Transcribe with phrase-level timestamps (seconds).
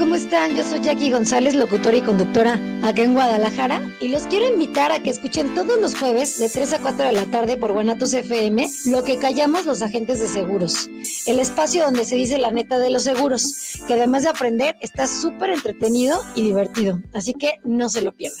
[0.00, 0.56] ¿cómo están?
[0.56, 5.02] Yo soy Jackie González, locutora y conductora acá en Guadalajara y los quiero invitar a
[5.02, 8.66] que escuchen todos los jueves de 3 a 4 de la tarde por Guanatos FM
[8.86, 10.88] lo que callamos los agentes de seguros.
[11.26, 15.06] El espacio donde se dice la neta de los seguros, que además de aprender está
[15.06, 17.02] súper entretenido y divertido.
[17.12, 18.40] Así que no se lo pierdan.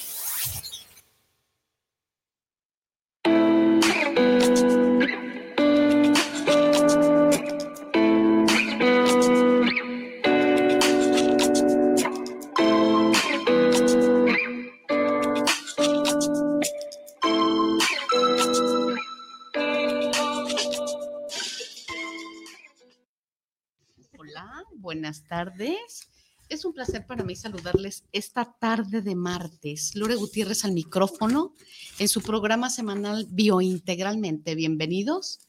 [25.11, 26.07] buenas tardes.
[26.47, 29.93] Es un placer para mí saludarles esta tarde de martes.
[29.93, 31.53] Lore Gutiérrez al micrófono
[31.99, 34.55] en su programa semanal Biointegralmente.
[34.55, 35.39] Bienvenidos.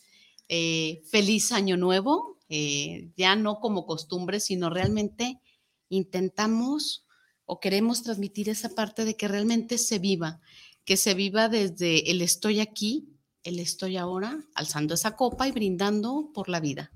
[0.48, 2.40] Eh, feliz año nuevo.
[2.48, 5.40] Eh, ya no como costumbre, sino realmente
[5.88, 7.06] intentamos
[7.44, 10.40] o queremos transmitir esa parte de que realmente se viva,
[10.84, 13.06] que se viva desde el estoy aquí,
[13.44, 16.90] el estoy ahora, alzando esa copa y brindando por la vida.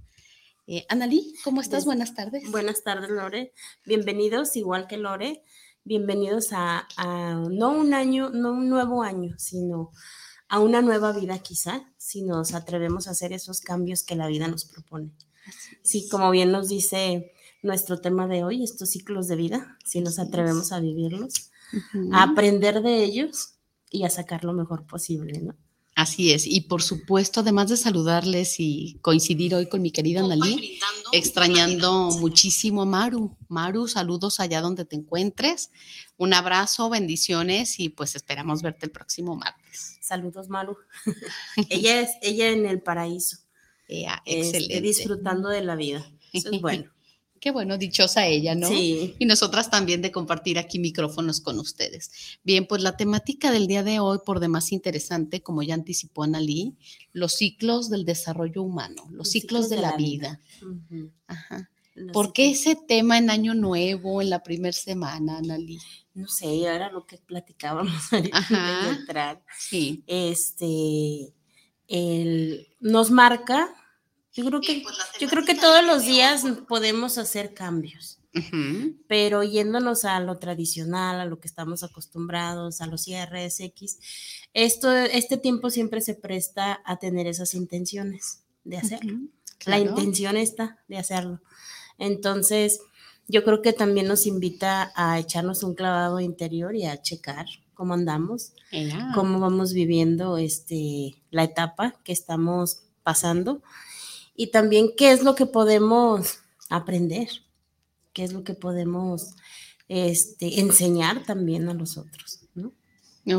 [0.69, 1.85] Eh, Analí, ¿cómo estás?
[1.85, 2.51] Buenas tardes.
[2.51, 3.53] Buenas tardes, Lore.
[3.85, 5.45] Bienvenidos, igual que Lore,
[5.85, 6.89] bienvenidos a,
[7.53, 9.93] no un año, no un nuevo año, sino
[10.49, 14.49] a una nueva vida quizá, si nos atrevemos a hacer esos cambios que la vida
[14.49, 15.13] nos propone.
[15.83, 20.19] Sí, como bien nos dice nuestro tema de hoy, estos ciclos de vida, si nos
[20.19, 21.53] atrevemos a vivirlos,
[22.11, 23.55] a aprender de ellos
[23.89, 25.55] y a sacar lo mejor posible, ¿no?
[25.97, 30.79] Así es, y por supuesto, además de saludarles y coincidir hoy con mi querida Analí,
[31.11, 33.35] extrañando muchísimo a Maru.
[33.49, 35.71] Maru, saludos allá donde te encuentres.
[36.19, 39.97] Un abrazo, bendiciones y pues esperamos verte el próximo martes.
[40.03, 40.77] Saludos, Maru.
[41.71, 43.39] ella es ella en el paraíso.
[43.89, 44.83] excelente.
[44.83, 46.07] disfrutando de la vida.
[46.31, 46.93] Eso es bueno.
[47.47, 48.67] Qué bueno, dichosa ella, ¿no?
[48.67, 49.15] Sí.
[49.21, 52.11] Y nosotras también de compartir aquí micrófonos con ustedes.
[52.43, 56.75] Bien, pues la temática del día de hoy, por demás interesante, como ya anticipó Analí,
[57.13, 60.41] los ciclos del desarrollo humano, los, ciclos, de, la, vida.
[61.29, 61.71] Ajá.
[62.13, 65.79] ¿Por qué ese tema en Año Nuevo, en la primera semana, Analí?
[66.15, 68.89] No sé, era lo que platicábamos Ajá.
[68.89, 69.45] de entrar.
[69.57, 70.03] Sí.
[70.09, 71.33] Este,
[71.87, 73.73] el, nos marca
[74.37, 78.19] yo creo que, pues, yo creo que todos los días podemos hacer cambios,
[79.09, 83.99] pero yéndonos a lo tradicional, a lo que estamos acostumbrados, a los IRS X,
[84.53, 89.21] esto, este tiempo siempre se presta a tener esas intenciones de hacerlo.
[89.65, 91.41] La intención está de hacerlo.
[91.97, 92.81] Entonces,
[93.29, 97.95] yo creo que también nos invita a echarnos un clavado interior y a checar cómo
[97.95, 98.53] andamos,
[99.15, 103.63] cómo vamos viviendo este, la etapa que estamos pasando
[104.37, 106.39] y también qué es lo que podemos
[106.69, 107.29] aprender,
[108.13, 109.35] qué es lo que podemos
[109.89, 112.41] este, enseñar también a los otros.
[112.55, 112.73] ¿no?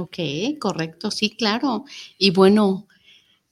[0.01, 0.17] Ok,
[0.59, 1.85] correcto, sí, claro.
[2.17, 2.87] Y bueno,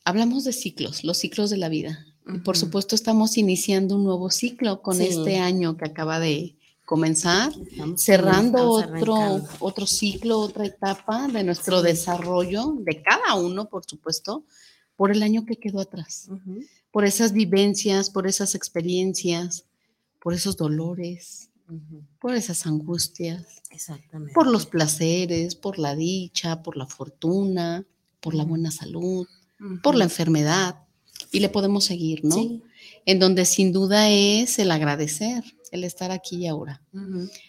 [0.03, 2.06] hablamos de ciclos, los ciclos de la vida.
[2.44, 7.51] Por supuesto, estamos iniciando un nuevo ciclo con este año que acaba de comenzar,
[7.97, 14.44] cerrando otro, otro ciclo, otra etapa de nuestro desarrollo, de cada uno, por supuesto,
[14.95, 16.29] por el año que quedó atrás.
[16.91, 19.66] Por esas vivencias, por esas experiencias,
[20.22, 21.50] por esos dolores,
[22.19, 23.61] por esas angustias,
[24.33, 27.85] por los placeres, por la dicha, por la fortuna,
[28.19, 29.28] por la buena salud,
[29.83, 30.81] por la enfermedad.
[31.31, 32.62] Y le podemos seguir, ¿no?
[33.06, 36.81] En donde sin duda es el agradecer, el estar aquí y ahora.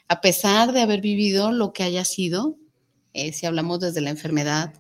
[0.09, 2.57] A pesar de haber vivido lo que haya sido,
[3.13, 4.75] eh, si hablamos desde la enfermedad,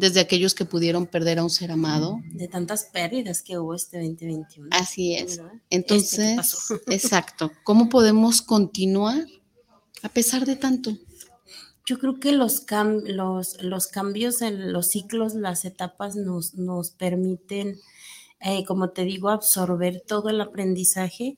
[0.00, 2.20] desde aquellos que pudieron perder a un ser amado.
[2.32, 4.70] De tantas pérdidas que hubo este 2021.
[4.72, 5.32] Así es.
[5.32, 7.52] Este, Entonces, exacto.
[7.62, 9.26] ¿Cómo podemos continuar
[10.02, 10.96] a pesar de tanto?
[11.86, 12.64] Yo creo que los,
[13.04, 17.78] los, los cambios en los ciclos, las etapas nos, nos permiten,
[18.40, 21.36] eh, como te digo, absorber todo el aprendizaje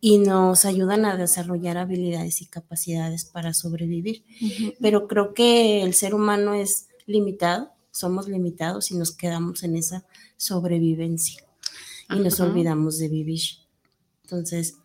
[0.00, 4.24] y nos ayudan a desarrollar habilidades y capacidades para sobrevivir.
[4.80, 10.04] Pero creo que el ser humano es limitado somos limitados y nos quedamos en esa
[10.36, 11.44] sobrevivencia
[12.10, 13.42] y nos olvidamos de vivir.
[14.22, 14.76] Entonces,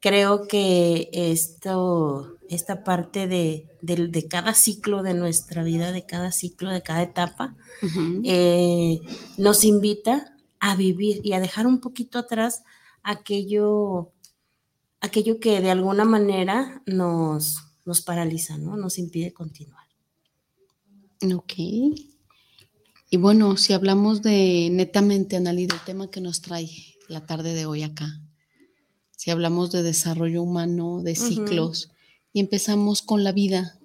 [0.00, 3.68] creo que esto, esta parte de,
[4.28, 7.54] cada ciclo de nuestra vida, de cada ciclo, de cada etapa,
[8.24, 9.00] eh,
[9.38, 12.64] nos invita a vivir y a dejar un poquito atrás
[13.02, 14.10] aquello,
[15.00, 18.76] aquello que de alguna manera nos, nos paraliza, ¿no?
[18.76, 19.86] Nos impide continuar.
[21.34, 21.54] Ok.
[23.12, 26.70] Y bueno, si hablamos de netamente, Analí, del tema que nos trae
[27.08, 28.20] la tarde de hoy acá,
[29.16, 31.90] si hablamos de desarrollo humano, de ciclos,
[32.32, 33.78] y empezamos con la vida.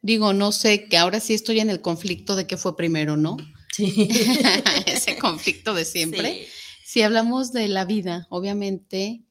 [0.00, 3.36] Digo, no sé, que ahora sí estoy en el conflicto de qué fue primero, ¿no?
[3.76, 4.08] Sí.
[4.86, 6.46] Ese conflicto de siempre.
[6.82, 9.22] Si hablamos de la vida, obviamente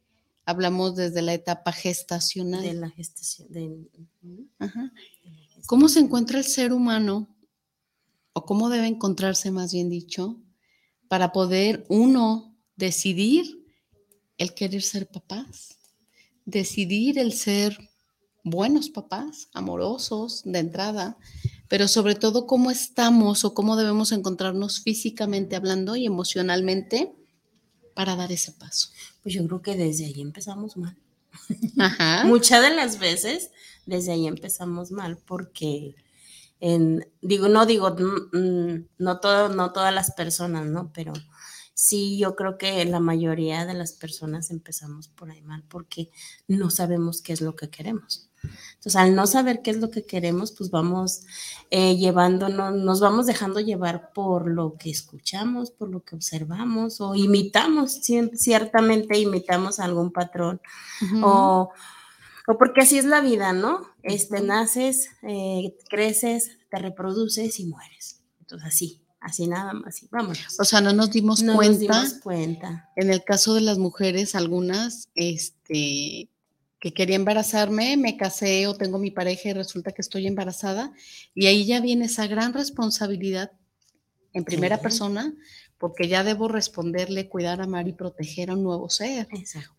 [0.45, 2.61] hablamos desde la etapa gestacional.
[2.61, 3.47] De la gestación.
[5.65, 7.35] ¿Cómo se encuentra el ser humano,
[8.39, 10.37] o cómo debe encontrarse, más bien dicho,
[11.09, 13.65] para poder uno decidir
[14.37, 15.77] el querer ser papás,
[16.45, 17.77] decidir el ser
[18.45, 21.17] buenos papás, amorosos de entrada,
[21.67, 27.13] pero sobre todo cómo estamos o cómo debemos encontrarnos físicamente hablando y emocionalmente
[27.93, 28.87] para dar ese paso.
[29.21, 30.97] Pues yo creo que desde ahí empezamos mal.
[32.25, 33.51] Muchas de las veces
[33.85, 35.95] desde ahí empezamos mal porque
[36.59, 40.91] en, digo, no digo, mm, mm, no, todo, no todas las personas, ¿no?
[40.93, 41.13] Pero
[41.73, 46.11] sí, yo creo que la mayoría de las personas empezamos por ahí mal porque
[46.47, 48.29] no sabemos qué es lo que queremos.
[48.43, 51.23] Entonces, al no saber qué es lo que queremos, pues vamos
[51.69, 57.15] eh, llevándonos, nos vamos dejando llevar por lo que escuchamos, por lo que observamos o
[57.15, 60.61] imitamos, ciertamente imitamos algún patrón
[61.21, 61.71] o,
[62.57, 63.81] porque así es la vida, ¿no?
[64.03, 68.21] Este, naces, eh, creces, te reproduces y mueres.
[68.39, 70.39] Entonces, así, así nada más, así, vamos.
[70.59, 71.71] O sea, no nos dimos no cuenta.
[71.71, 72.89] Nos dimos cuenta.
[72.95, 76.29] En el caso de las mujeres, algunas, este,
[76.79, 80.93] que quería embarazarme, me casé o tengo mi pareja y resulta que estoy embarazada.
[81.35, 83.51] Y ahí ya viene esa gran responsabilidad
[84.33, 85.33] en primera persona,
[85.77, 89.27] porque ya debo responderle, cuidar, amar y proteger a un nuevo ser.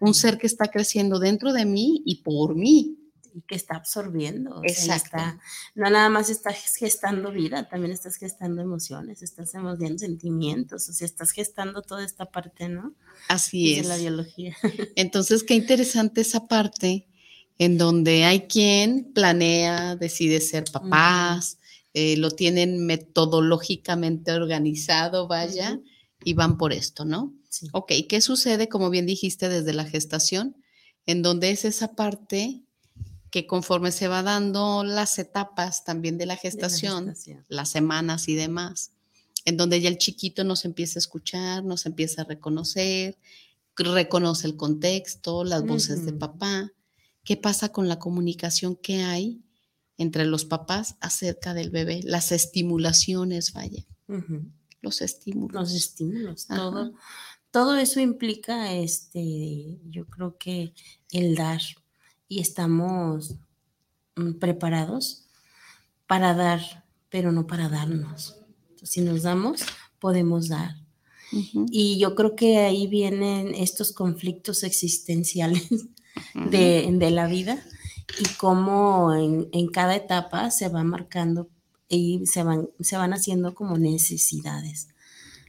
[0.00, 2.99] Un ser que está creciendo dentro de mí y por mí
[3.34, 4.60] y que está absorbiendo.
[4.64, 5.18] Exacto.
[5.74, 11.06] no nada más estás gestando vida, también estás gestando emociones, estás emocionando sentimientos, o sea,
[11.06, 12.94] estás gestando toda esta parte, ¿no?
[13.28, 13.82] Así es.
[13.82, 14.56] De la biología.
[14.96, 17.06] Entonces, qué interesante esa parte
[17.58, 21.58] en donde hay quien planea, decide ser papás,
[21.92, 25.78] eh, lo tienen metodológicamente organizado, vaya,
[26.24, 27.34] y van por esto, ¿no?
[27.50, 27.66] Sí.
[27.72, 30.56] Ok, ¿qué sucede, como bien dijiste, desde la gestación?
[31.04, 32.62] En donde es esa parte
[33.30, 37.14] que conforme se va dando las etapas también de la gestación,
[37.48, 38.92] las semanas y demás,
[39.44, 43.18] en donde ya el chiquito nos empieza a escuchar, nos empieza a reconocer,
[43.84, 46.72] reconoce el contexto, las voces de papá.
[47.24, 49.42] ¿Qué pasa con la comunicación que hay
[49.96, 52.00] entre los papás acerca del bebé?
[52.02, 53.86] Las estimulaciones, vaya.
[54.80, 55.60] Los estímulos.
[55.60, 56.92] Los estímulos, todo.
[57.50, 60.72] Todo eso implica, este, yo creo que
[61.10, 61.60] el dar,
[62.30, 63.34] y estamos
[64.16, 65.26] mm, preparados
[66.06, 68.36] para dar, pero no para darnos.
[68.82, 69.62] si nos damos,
[69.98, 70.76] podemos dar.
[71.70, 75.68] Y yo creo que ahí vienen estos conflictos existenciales
[76.34, 77.62] de, la vida
[78.18, 81.48] y cómo en, cada etapa se va marcando
[81.88, 84.88] y se van, se van haciendo como necesidades.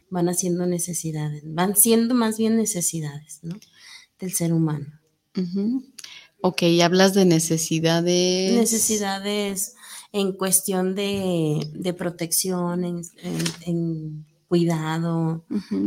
[0.10, 3.56] Van haciendo necesidades, van siendo más bien necesidades ¿no?
[4.20, 4.88] del ser humano.
[6.42, 8.54] Ok, hablas de necesidades.
[8.54, 9.76] Necesidades
[10.12, 15.46] en cuestión de, protección, en, cuidado.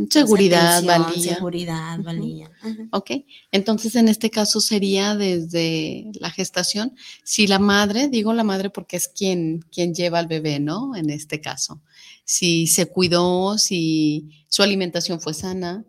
[0.09, 1.35] Seguridad, valía.
[1.35, 2.49] Seguridad, valía.
[2.91, 3.11] Ok,
[3.51, 8.97] entonces en este caso sería desde la gestación, si la madre, digo la madre porque
[8.97, 10.95] es quien, quien lleva al bebé, ¿no?
[10.95, 11.81] En este caso,
[12.23, 15.85] si se cuidó, si su alimentación fue sana,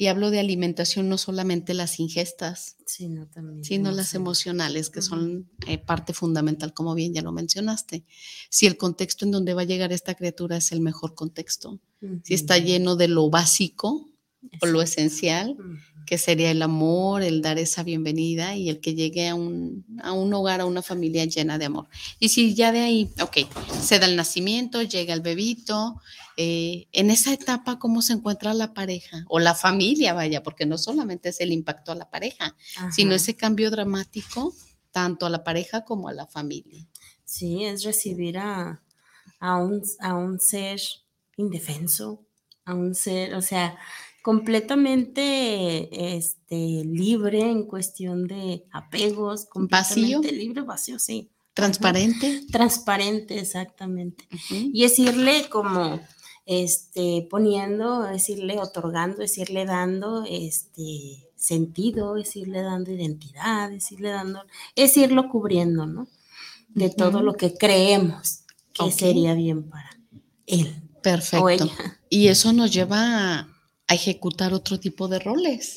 [0.00, 5.50] y hablo de alimentación no solamente las ingestas, sino, también sino las emocionales, que son
[5.66, 8.04] eh, parte fundamental, como bien ya lo mencionaste.
[8.48, 11.80] Si el contexto en donde va a llegar esta criatura es el mejor contexto,
[12.22, 14.08] si está lleno de lo básico
[14.60, 15.56] o lo esencial,
[16.06, 20.12] que sería el amor, el dar esa bienvenida y el que llegue a un, a
[20.12, 21.88] un hogar, a una familia llena de amor.
[22.18, 23.38] Y si ya de ahí, ok,
[23.82, 26.00] se da el nacimiento, llega el bebito,
[26.40, 30.42] eh, en esa etapa, ¿cómo se encuentra la pareja o la familia, vaya?
[30.42, 32.54] Porque no solamente es el impacto a la pareja,
[32.92, 34.54] sino ese cambio dramático
[34.92, 36.86] tanto a la pareja como a la familia.
[37.24, 38.80] Sí, es recibir a,
[39.40, 40.80] a, un, a un ser
[41.36, 42.24] indefenso,
[42.64, 43.76] a un ser, o sea,
[44.28, 50.38] completamente este, libre en cuestión de apegos, completamente vacío.
[50.38, 51.30] libre, vacío, sí.
[51.54, 52.44] Transparente.
[52.52, 54.28] Transparente, exactamente.
[54.50, 55.98] Y decirle como,
[56.44, 64.42] este, poniendo, decirle otorgando, decirle dando, este, sentido, decirle dando identidad, decirle dando,
[64.76, 66.06] es irlo cubriendo, ¿no?
[66.74, 68.40] de todo lo que creemos
[68.74, 69.88] que sería bien para
[70.44, 70.82] él.
[71.02, 71.70] Perfecto.
[72.10, 73.57] Y eso nos lleva a,
[73.94, 75.76] ejecutar otro tipo de roles,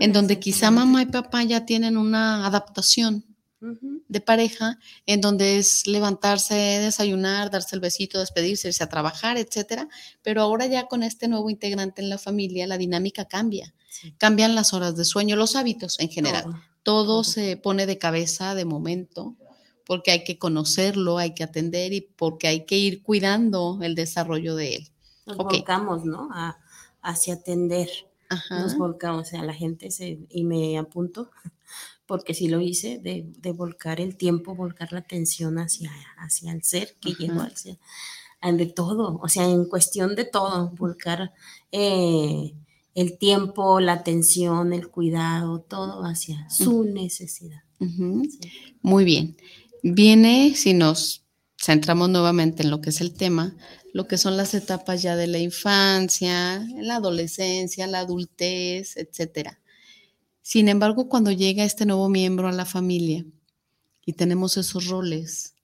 [0.00, 3.24] en donde quizá mamá y papá ya tienen una adaptación
[3.60, 9.88] de pareja, en donde es levantarse, desayunar, darse el besito, despedirse, irse a trabajar, etcétera.
[10.22, 13.74] Pero ahora ya con este nuevo integrante en la familia, la dinámica cambia.
[14.16, 16.44] Cambian las horas de sueño, los hábitos en general.
[16.84, 19.36] Todo, se pone de cabeza de momento
[19.84, 24.54] porque hay que conocerlo, hay que atender y porque hay que ir cuidando el desarrollo
[24.54, 24.88] de él.
[25.26, 26.28] Nos volcamos, ¿no?
[27.08, 27.88] Hacia atender.
[28.50, 31.30] Nos volcamos, o sea, la gente se, y me apunto,
[32.06, 36.94] porque sí lo hice, de, volcar el tiempo, volcar la atención hacia, hacia el ser
[37.00, 37.78] que llegó hacia,
[38.42, 41.32] de todo, o sea, en cuestión de todo, volcar
[41.72, 42.54] eh,
[42.94, 47.62] el tiempo, la atención, el cuidado, todo hacia su necesidad.
[48.82, 49.36] Muy bien.
[49.82, 51.24] Viene, si nos
[51.56, 53.56] centramos nuevamente en lo que es el tema,
[53.92, 59.60] lo que son las etapas ya de la infancia, la adolescencia, la adultez, etcétera.
[60.42, 63.24] Sin embargo, cuando llega este nuevo miembro a la familia
[64.04, 65.54] y tenemos esos roles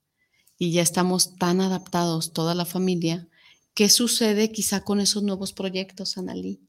[0.58, 3.28] y ya estamos tan adaptados toda la familia,
[3.74, 6.60] ¿qué sucede quizá con esos nuevos proyectos, Analí?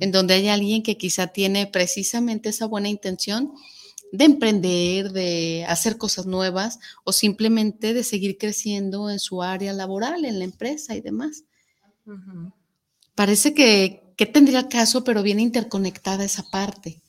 [0.00, 3.52] En donde hay alguien que quizá tiene precisamente esa buena intención
[4.12, 10.24] de emprender, de hacer cosas nuevas o simplemente de seguir creciendo en su área laboral,
[10.24, 11.44] en la empresa y demás.
[13.14, 17.02] Parece que, que tendría caso, pero viene interconectada esa parte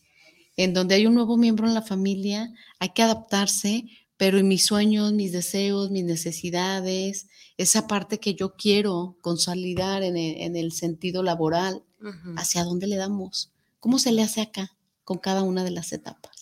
[0.58, 3.86] en donde hay un nuevo miembro en la familia, hay que adaptarse,
[4.18, 10.16] pero en mis sueños, mis deseos, mis necesidades, esa parte que yo quiero consolidar en
[10.18, 11.84] el, sentido laboral,
[12.38, 13.52] ¿hacia dónde le damos?
[13.80, 14.72] ¿Cómo se le hace acá
[15.04, 16.35] con cada una de las etapas?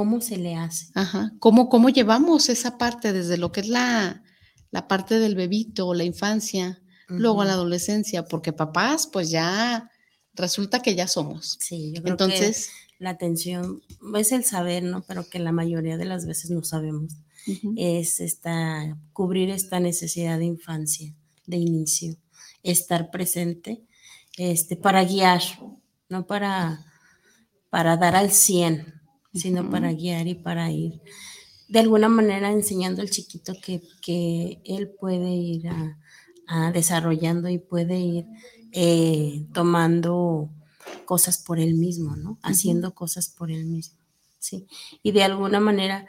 [0.00, 0.86] ¿Cómo se le hace?
[0.94, 1.30] Ajá.
[1.40, 4.22] ¿Cómo, cómo llevamos esa parte desde lo que es la,
[4.70, 8.24] la parte del bebito la infancia, luego a la adolescencia?
[8.24, 9.90] Porque papás, pues ya
[10.32, 11.58] resulta que ya somos.
[11.60, 13.82] Sí, yo creo Entonces, la atención
[14.16, 15.02] es el saber, ¿no?
[15.02, 17.12] Pero que la mayoría de las veces no sabemos.
[17.76, 21.14] Es esta, cubrir esta necesidad de infancia,
[21.44, 22.16] de inicio,
[22.62, 23.82] estar presente,
[24.38, 25.42] este, para guiar,
[26.08, 26.86] no para,
[27.68, 28.99] para dar al 100,
[29.34, 31.00] sino para guiar y para ir
[31.68, 35.96] de alguna manera enseñando al chiquito que, que él puede ir a
[36.72, 38.26] desarrollando y puede ir
[38.72, 40.50] eh, tomando
[41.04, 42.38] cosas por él mismo, ¿no?
[42.42, 43.98] Haciendo cosas por él mismo,
[44.38, 44.66] ¿sí?
[45.02, 46.08] Y de alguna manera,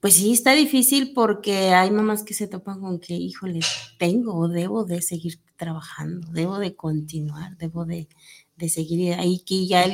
[0.00, 3.60] pues sí, está difícil porque hay mamás que se topan con que, híjole,
[3.98, 8.08] tengo o debo de seguir trabajando, debo de continuar, debo de,
[8.68, 9.84] seguir ahí, que ya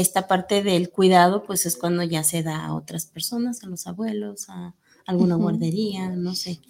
[0.00, 3.86] esta parte del cuidado, pues es cuando ya se da a otras personas, a los
[3.86, 4.74] abuelos, a
[5.06, 6.60] alguna guardería, no sé.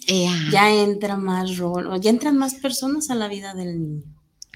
[0.52, 4.04] Ya entra más rol, ya entran más personas a la vida del niño.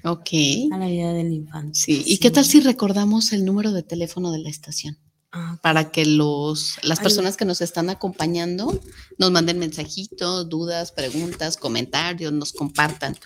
[0.05, 0.31] Ok.
[0.73, 1.79] A la vida del infante.
[1.79, 2.05] Sí.
[2.07, 4.97] ¿Y qué tal si recordamos el número de teléfono de la estación?
[5.33, 8.81] Ah, para que los, las personas que nos están acompañando
[9.17, 13.17] nos manden mensajitos, dudas, preguntas, comentarios, nos compartan.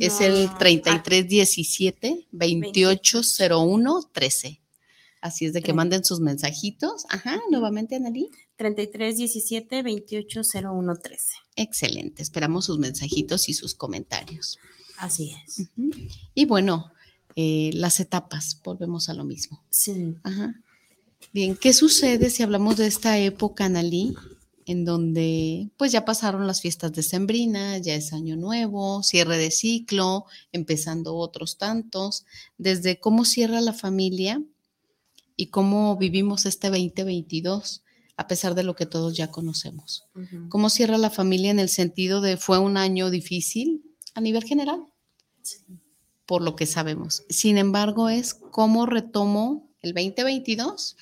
[0.00, 4.61] Es el 3317 2801 13.
[5.22, 7.06] Así es de que manden sus mensajitos.
[7.08, 8.28] Ajá, nuevamente, Analí.
[8.56, 11.32] 3317 2801 13.
[11.54, 12.22] Excelente.
[12.22, 14.58] Esperamos sus mensajitos y sus comentarios.
[14.98, 15.68] Así es.
[16.34, 16.92] Y bueno,
[17.36, 19.62] eh, las etapas, volvemos a lo mismo.
[19.70, 20.16] Sí.
[20.24, 20.60] Ajá.
[21.32, 24.16] Bien, ¿qué sucede si hablamos de esta época, Analí,
[24.66, 29.52] en donde pues ya pasaron las fiestas de Sembrina, ya es año nuevo, cierre de
[29.52, 32.24] ciclo, empezando otros tantos,
[32.58, 34.42] desde cómo cierra la familia
[35.36, 37.82] y cómo vivimos este 2022
[38.16, 40.04] a pesar de lo que todos ya conocemos.
[40.48, 43.82] ¿Cómo cierra la familia en el sentido de fue un año difícil
[44.14, 44.86] a nivel general?
[46.32, 47.24] por lo que sabemos.
[47.28, 50.96] Sin embargo, es cómo retomo el 2022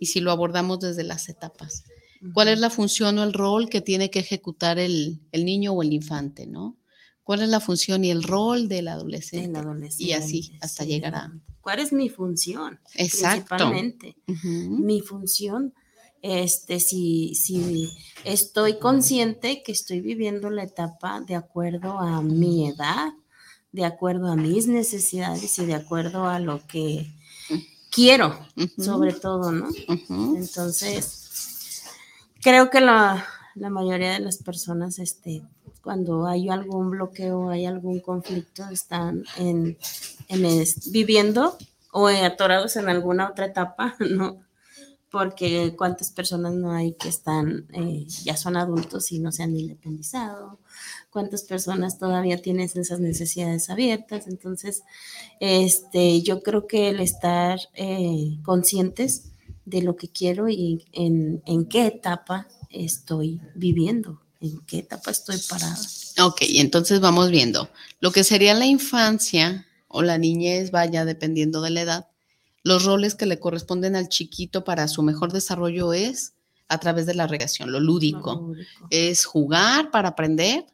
[0.00, 1.84] y si lo abordamos desde las etapas.
[2.32, 5.92] ¿Cuál es la función o el rol que tiene que ejecutar el, niño o el
[5.92, 6.76] infante, no?
[7.26, 9.60] ¿Cuál es la función y el rol del adolescente?
[9.98, 11.32] y así hasta llegar a...
[11.60, 12.78] ¿Cuál es mi función?
[12.94, 13.56] Exacto.
[13.56, 14.16] Principalmente.
[14.44, 15.74] Mi función,
[16.22, 17.90] este, si, si
[18.22, 23.12] estoy consciente que estoy viviendo la etapa de acuerdo a mi edad,
[23.72, 27.12] de acuerdo a mis necesidades y de acuerdo a lo que
[27.90, 28.38] quiero,
[28.78, 29.68] sobre todo, ¿no?
[30.36, 31.82] Entonces,
[32.40, 35.42] creo que la, mayoría de las personas, este,
[35.86, 39.78] cuando hay algún bloqueo, hay algún conflicto, están en,
[40.26, 41.56] en viviendo
[41.92, 44.40] o atorados en alguna otra etapa, ¿no?
[45.12, 49.56] porque cuántas personas no hay que están, eh, ya son adultos y no se han
[49.56, 50.58] independizado,
[51.10, 54.26] cuántas personas todavía tienen esas necesidades abiertas.
[54.26, 54.82] Entonces,
[55.38, 59.30] este, yo creo que el estar eh, conscientes
[59.64, 65.76] de lo que quiero y en qué etapa estoy viviendo, en qué etapa estoy parada.
[66.22, 71.70] Ok, entonces vamos viendo lo que sería la infancia o la niñez, vaya, dependiendo de
[71.70, 72.08] la edad
[72.66, 76.34] los roles que le corresponden al chiquito para su mejor desarrollo es
[76.66, 78.52] a través de la recreación, lo lúdico.
[78.90, 80.66] Es jugar para aprender.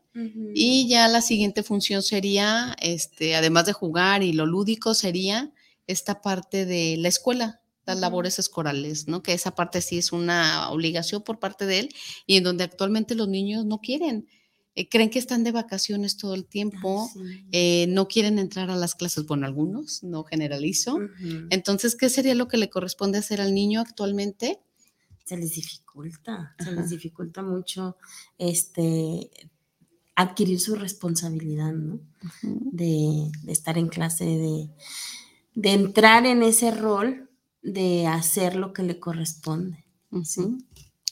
[0.54, 5.52] Y ya la siguiente función sería, este, además de jugar y lo lúdico, sería
[5.87, 9.22] esta parte de la escuela, las labores escolares, ¿no?
[9.22, 11.88] Que esa parte sí es una obligación por parte de él
[12.26, 14.28] y en donde actualmente los niños no quieren.
[14.74, 17.10] Eh, creen que están de vacaciones todo el tiempo,
[17.50, 20.98] eh, no quieren entrar a las clases, bueno, algunos, no generalizo.
[21.50, 24.60] Entonces, ¿qué sería lo que le corresponde hacer al niño actualmente?
[25.24, 27.98] Se les dificulta, se les dificulta mucho
[28.38, 29.30] este,
[30.14, 32.00] adquirir su responsabilidad, ¿no?
[32.42, 34.70] de, estar en clase, de,
[35.54, 37.28] de, entrar en ese rol
[37.62, 39.85] de hacer lo que le corresponde.
[40.25, 40.59] ¿sí?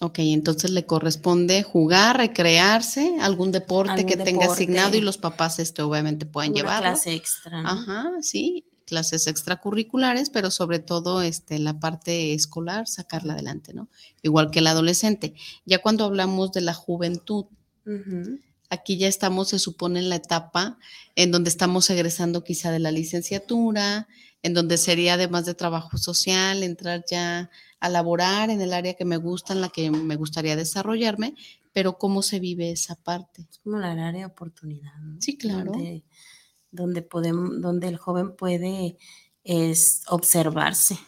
[0.01, 5.83] Ok, entonces le corresponde jugar, recrearse, algún deporte que tenga asignado y los papás este,
[5.83, 6.81] obviamente puedan llevar.
[6.81, 7.61] clase extra.
[7.61, 13.91] Ajá, sí, clases extracurriculares, pero sobre todo este, la parte escolar, sacarla adelante, ¿no?
[14.23, 15.35] Igual que el adolescente.
[15.67, 17.45] Ya cuando hablamos de la juventud,
[18.71, 20.79] aquí ya estamos, se supone, en la etapa
[21.15, 24.09] en donde estamos egresando quizá de la licenciatura,
[24.43, 29.05] en donde sería además de trabajo social, entrar ya a laborar en el área que
[29.05, 31.35] me gusta, en la que me gustaría desarrollarme,
[31.73, 33.47] pero cómo se vive esa parte.
[33.51, 34.93] Es como la área de oportunidad.
[35.19, 35.73] Sí, claro.
[36.73, 38.97] Donde, podemos, donde el joven puede
[39.45, 40.99] es observarse,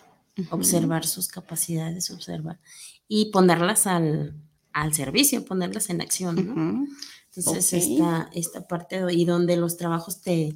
[0.50, 2.58] observar sus capacidades, observar
[3.06, 4.34] y ponerlas al,
[4.92, 6.88] servicio, ponerlas en acción.
[7.34, 10.54] Entonces, esta, esta parte y donde los trabajos te,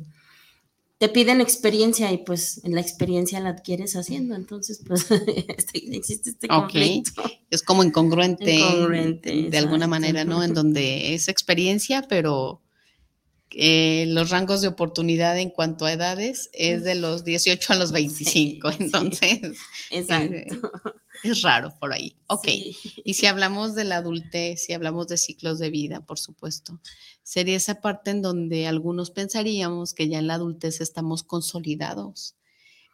[0.99, 6.31] te piden experiencia y pues en la experiencia la adquieres haciendo, entonces pues este, existe
[6.31, 7.23] este conflicto.
[7.51, 8.59] Es como incongruente,
[9.51, 10.43] de alguna manera, ¿no?
[10.43, 12.63] En donde es experiencia, pero
[13.51, 17.93] eh, los rangos de oportunidad en cuanto a edades es de los 18 a los
[17.93, 19.59] 25, entonces
[19.91, 20.73] exacto.
[21.23, 22.17] Es raro por ahí.
[22.29, 22.49] Ok,
[23.05, 26.81] y si hablamos de la adultez, si hablamos de ciclos de vida, por supuesto,
[27.23, 32.37] sería esa parte en donde algunos pensaríamos que ya en la adultez estamos consolidados,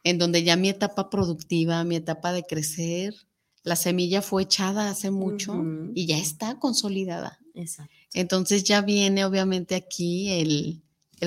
[0.05, 3.15] en donde ya mi etapa productiva, mi etapa de crecer,
[3.63, 5.55] la semilla fue echada hace mucho
[5.95, 7.39] y ya está consolidada.
[7.55, 7.93] Exacto.
[8.15, 10.83] Entonces ya viene obviamente aquí el,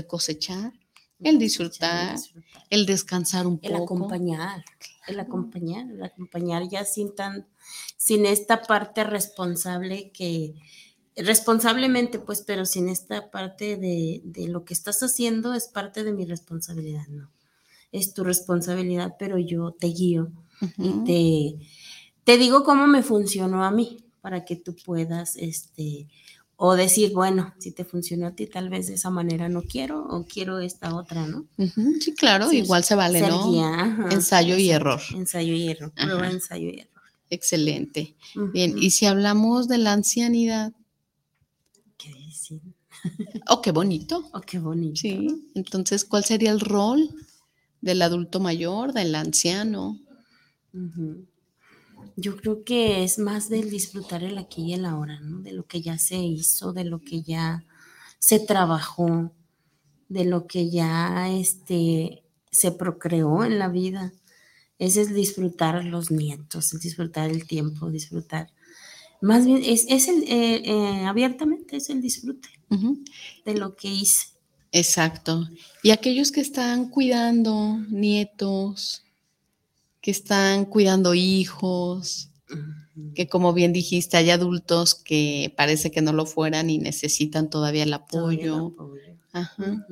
[0.08, 0.74] cosechar,
[1.20, 2.18] el disfrutar,
[2.70, 3.68] el descansar un poco.
[3.68, 4.66] El acompañar,
[5.08, 7.48] el acompañar, el acompañar ya sin tan,
[7.98, 10.56] sin esta parte responsable que,
[11.16, 16.26] responsablemente, pues, pero sin esta parte de, lo que estás haciendo es parte de mi
[16.26, 17.32] responsabilidad, ¿no?
[17.92, 20.32] Es tu responsabilidad, pero yo te guío
[20.78, 21.68] y te,
[22.24, 26.08] te digo cómo me funcionó a mí para que tú puedas, este,
[26.58, 30.06] o decir, bueno, si te funcionó a ti, tal vez de esa manera no quiero
[30.06, 31.46] o quiero esta otra, ¿no?
[32.00, 34.08] Sí, claro, igual se vale, ¿no?
[34.10, 35.02] ensayo y error.
[35.14, 37.04] Ensayo y error, prueba, ensayo y error.
[37.30, 38.16] Excelente.
[38.54, 40.74] Bien, y si hablamos de la ancianidad,
[43.50, 44.30] Oh, qué bonito.
[44.34, 44.96] Oh, qué bonito.
[44.96, 45.52] Sí.
[45.56, 47.10] Entonces, ¿cuál sería el rol
[47.82, 50.00] del adulto mayor, del anciano?
[52.16, 55.42] Yo creo que es más del disfrutar el aquí y el ahora, ¿no?
[55.42, 57.66] De lo que ya se hizo, de lo que ya
[58.20, 59.32] se trabajó,
[60.08, 64.14] de lo que ya este, se procreó en la vida.
[64.80, 68.50] Ese es disfrutar los nietos, es disfrutar el tiempo, disfrutar
[69.22, 72.50] más bien, es, el, eh, eh, abiertamente es el disfrute
[73.46, 74.28] de lo que hice.
[74.72, 75.48] Exacto.
[75.84, 79.05] Y aquellos que están cuidando nietos,
[80.06, 82.30] que están cuidando hijos,
[83.16, 87.82] que como bien dijiste, hay adultos que parece que no lo fueran y necesitan todavía
[87.82, 88.76] el apoyo.
[89.32, 89.84] Ajá.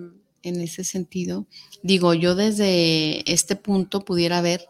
[0.43, 1.47] En ese sentido,
[1.81, 4.67] digo, yo desde este punto pudiera ver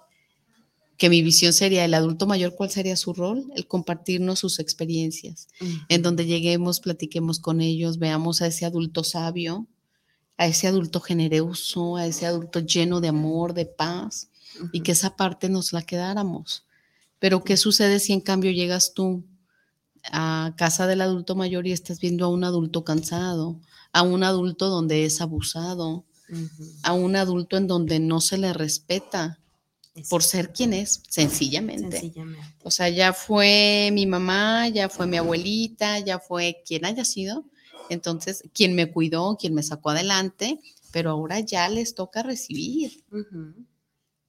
[0.95, 3.51] que mi visión sería el adulto mayor, ¿cuál sería su rol?
[3.53, 5.49] El compartirnos sus experiencias,
[5.89, 9.67] en donde lleguemos, platiquemos con ellos, veamos a ese adulto sabio,
[10.37, 14.29] a ese adulto generoso, a ese adulto lleno de amor, de paz,
[14.71, 16.65] y que esa parte nos la quedáramos.
[17.19, 19.23] Pero ¿qué sucede si en cambio llegas tú
[20.11, 23.59] a casa del adulto mayor y estás viendo a un adulto cansado,
[23.91, 26.05] a un adulto donde es abusado,
[26.83, 29.39] a un adulto en donde no se le respeta?
[30.09, 32.13] por ser quien es, sencillamente.
[32.63, 37.45] O sea, ya fue mi mamá, ya fue mi abuelita, ya fue quien haya sido.
[37.89, 40.59] Entonces, quien me cuidó, quien me sacó adelante,
[40.91, 43.03] pero ahora ya les toca recibir.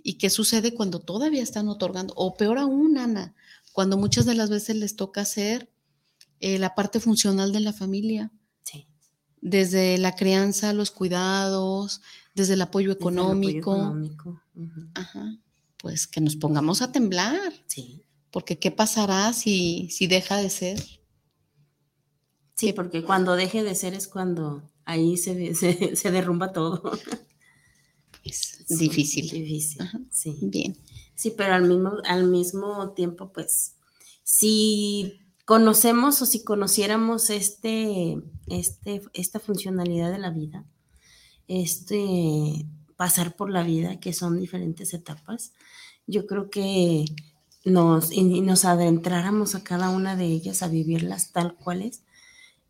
[0.04, 2.14] ¿Y qué sucede cuando todavía están otorgando?
[2.16, 3.34] O peor aún, Ana,
[3.72, 5.68] cuando muchas de las veces les toca hacer
[6.38, 8.30] eh, la parte funcional de la familia.
[8.62, 8.86] Sí.
[9.40, 12.02] Desde la crianza, los cuidados,
[12.36, 13.74] desde el apoyo económico.
[13.74, 14.42] El apoyo económico.
[14.94, 15.40] Ajá
[15.84, 17.52] pues que nos pongamos a temblar.
[17.66, 18.06] Sí.
[18.30, 20.82] Porque ¿qué pasará si, si deja de ser?
[22.54, 25.54] Sí, porque cuando deje de ser es cuando ahí se,
[25.94, 26.98] se, derrumba todo.
[28.24, 29.28] Es difícil.
[29.28, 30.36] Difícil, sí.
[30.42, 30.76] Bien.
[31.14, 33.76] Sí, pero al mismo, al mismo tiempo, pues,
[34.22, 40.64] si conocemos o si conociéramos este, este, esta funcionalidad de la vida,
[41.46, 45.52] este pasar por la vida, que son diferentes etapas,
[46.06, 47.04] yo creo que
[47.64, 52.02] nos, y nos adentráramos a cada una de ellas a vivirlas tal cuales,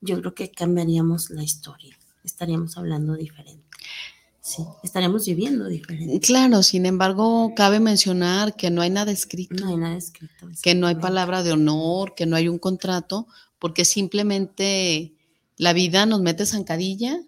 [0.00, 3.63] yo creo que cambiaríamos la historia, estaríamos hablando diferente.
[4.44, 6.20] Sí, estaríamos viviendo diferente.
[6.20, 9.54] Claro, sin embargo, cabe mencionar que no hay nada escrito.
[9.54, 10.50] No hay nada escrito.
[10.62, 13.26] Que no hay palabra de honor, que no hay un contrato,
[13.58, 15.14] porque simplemente
[15.56, 17.22] la vida nos mete zancadilla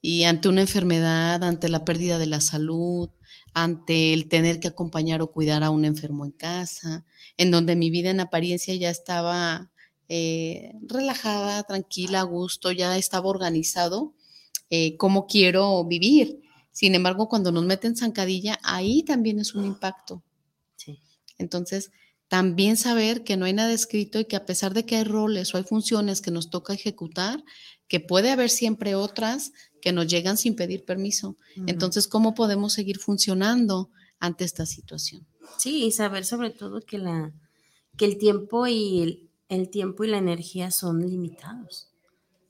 [0.00, 3.10] y ante una enfermedad, ante la pérdida de la salud,
[3.52, 7.04] ante el tener que acompañar o cuidar a un enfermo en casa,
[7.36, 9.72] en donde mi vida en apariencia ya estaba
[10.08, 14.14] eh, relajada, tranquila, a gusto, ya estaba organizado
[14.70, 16.43] eh, cómo quiero vivir.
[16.74, 20.22] Sin embargo, cuando nos meten zancadilla, ahí también es un impacto.
[21.38, 21.90] Entonces,
[22.28, 25.54] también saber que no hay nada escrito y que a pesar de que hay roles
[25.54, 27.42] o hay funciones que nos toca ejecutar,
[27.88, 31.36] que puede haber siempre otras que nos llegan sin pedir permiso.
[31.66, 35.26] Entonces, ¿cómo podemos seguir funcionando ante esta situación?
[35.58, 37.32] Sí, y saber sobre todo que, la,
[37.96, 41.88] que el tiempo y el, tiempo y la energía son limitados.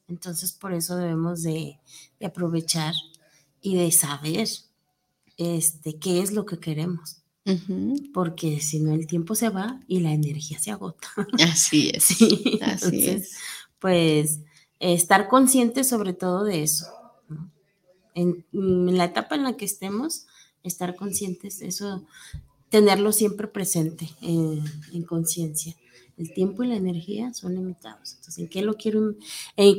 [0.09, 1.79] Entonces, por eso debemos de,
[2.25, 2.95] aprovechar
[3.65, 4.47] y de saber
[5.39, 7.23] este, qué es lo que queremos.
[8.15, 11.09] Porque si no, el tiempo se va y la energía se agota.
[11.43, 12.11] Así es.
[12.63, 13.33] así es.
[13.79, 14.41] Pues
[14.79, 16.87] estar conscientes sobre todo de eso.
[18.15, 20.27] En, la etapa en la que estemos,
[20.63, 22.07] estar conscientes, eso,
[22.69, 25.75] tenerlo siempre presente en conciencia.
[26.17, 28.13] El tiempo y la energía son limitados.
[28.13, 29.15] Entonces, ¿en qué lo quiero?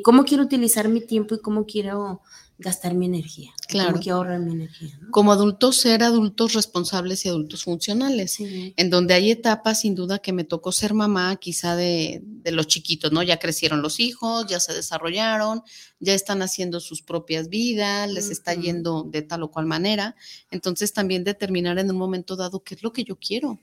[0.03, 2.21] ¿Cómo quiero utilizar mi tiempo y cómo quiero
[2.57, 3.51] gastar mi energía.
[3.67, 3.99] Claro.
[3.99, 4.97] que ahorrar mi energía.
[5.11, 10.31] Como adultos, ser adultos responsables y adultos funcionales, en donde hay etapas, sin duda, que
[10.31, 13.23] me tocó ser mamá, quizá de, los chiquitos, ¿no?
[13.23, 15.63] Ya crecieron los hijos, ya se desarrollaron,
[15.99, 20.15] ya están haciendo sus propias vidas, les está yendo de tal o cual manera.
[20.51, 23.59] Entonces, también determinar en un momento dado qué es lo que yo quiero.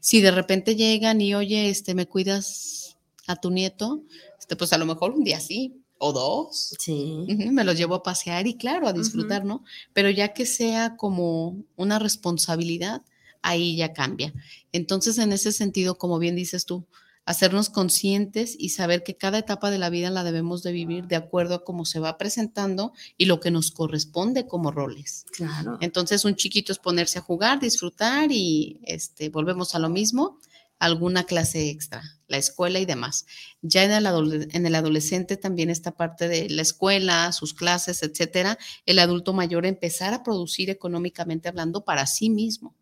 [0.00, 4.02] Si de repente llegan y, oye, este, me cuidas a tu nieto,
[4.38, 6.74] este, pues a lo mejor un día sí, o dos.
[6.78, 7.26] Sí.
[7.52, 9.64] me los llevo a pasear y claro, a disfrutar, ¿no?
[9.92, 13.02] Pero ya que sea como una responsabilidad,
[13.42, 14.32] ahí ya cambia.
[14.72, 16.86] Entonces, en ese sentido, como bien dices tú,
[17.26, 21.16] hacernos conscientes y saber que cada etapa de la vida la debemos de vivir de
[21.16, 25.24] acuerdo a cómo se va presentando y lo que nos corresponde como roles.
[25.32, 25.78] Claro.
[25.80, 30.38] Entonces, un chiquito es ponerse a jugar, disfrutar y este, volvemos a lo mismo
[30.78, 33.26] alguna clase extra, la escuela y demás.
[33.62, 38.58] Ya en el, en el adolescente también esta parte de la escuela, sus clases, etcétera,
[38.86, 42.74] el adulto mayor empezar a producir económicamente hablando para sí mismo.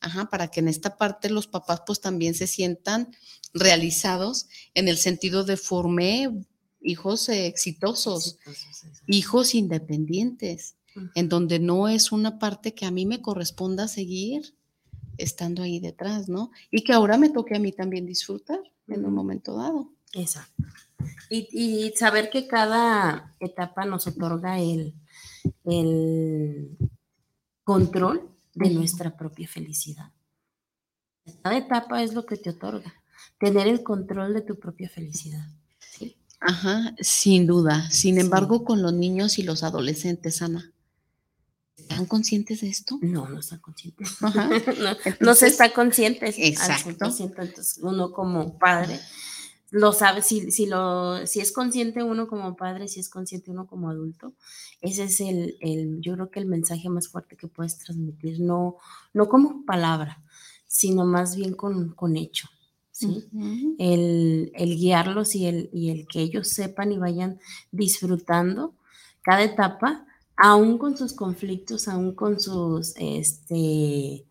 [0.00, 3.14] Ajá, para que en esta parte los papás pues también se sientan
[3.52, 6.30] realizados en el sentido de formé
[6.80, 8.38] hijos exitosos,
[9.06, 10.76] hijos independientes,
[11.14, 14.54] en donde no es una parte que a mí me corresponda seguir,
[15.22, 16.50] estando ahí detrás, ¿no?
[16.70, 19.92] Y que ahora me toque a mí también disfrutar en un momento dado.
[20.14, 20.64] Exacto.
[21.30, 24.94] Y, saber que cada etapa nos otorga el,
[25.64, 26.76] el
[27.62, 30.10] control de nuestra propia felicidad.
[31.42, 32.92] Cada etapa es lo que te otorga,
[33.38, 35.46] tener el control de tu propia felicidad.
[36.40, 37.90] Ajá, sin duda.
[37.90, 40.72] Sin embargo, con los niños y los adolescentes, Ana,
[41.76, 42.98] ¿Están conscientes de esto?
[43.00, 44.18] No, no están conscientes.
[45.20, 46.26] no, se está consciente.
[46.46, 46.90] Exacto.
[46.90, 49.00] Entonces, uno como padre
[49.70, 53.66] lo sabe, si, si, lo, si es consciente uno como padre, si es consciente uno
[53.66, 54.34] como adulto,
[54.80, 58.76] ese es el, el, yo creo que el mensaje más fuerte que puedes transmitir, no,
[59.12, 60.22] no como palabra,
[60.66, 62.48] sino más bien con, con hecho.
[62.90, 63.28] ¿sí?
[63.78, 68.74] el, el, guiarlos y el, y el que ellos sepan y vayan disfrutando
[69.22, 70.06] cada etapa
[70.42, 74.24] aún con sus conflictos, aún con sus, este,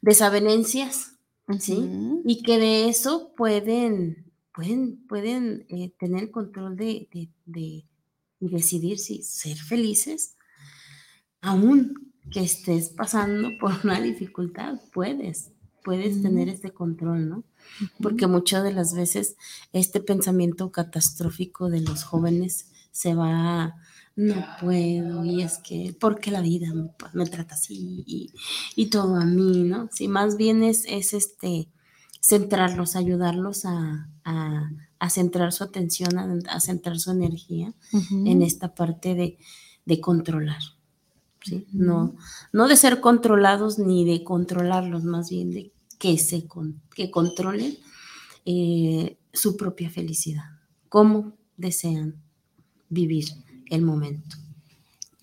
[0.00, 1.16] desavenencias,
[1.58, 1.90] ¿sí?
[2.24, 7.08] Y que de eso pueden, pueden, pueden eh, tener control de,
[7.46, 10.36] y decidir si ser felices,
[11.40, 15.50] aún que estés pasando por una dificultad, puedes,
[15.82, 17.44] puedes tener este control, ¿no?
[18.00, 19.36] Porque muchas de las veces
[19.72, 23.74] este pensamiento catastrófico de los jóvenes se va
[24.14, 26.72] no puedo, y es que, porque la vida
[27.14, 28.04] me, trata así
[28.76, 29.88] y, todo a mí, ¿no?
[29.92, 31.68] Sí, más bien es, es este,
[32.20, 34.08] centrarlos, ayudarlos a,
[35.10, 37.74] centrar su atención, a, centrar su energía
[38.24, 40.62] en esta parte de, controlar.
[41.44, 41.66] ¿sí?
[41.72, 42.14] no,
[42.52, 46.46] no de ser controlados ni de controlarlos, más bien de que, se,
[46.94, 47.78] que controlen
[48.44, 50.44] eh, su propia felicidad,
[50.88, 52.22] cómo desean
[52.88, 53.26] vivir
[53.72, 54.36] el momento.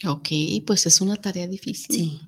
[0.08, 0.30] Ok,
[0.66, 1.96] pues es una tarea difícil.
[1.96, 2.22] Sí,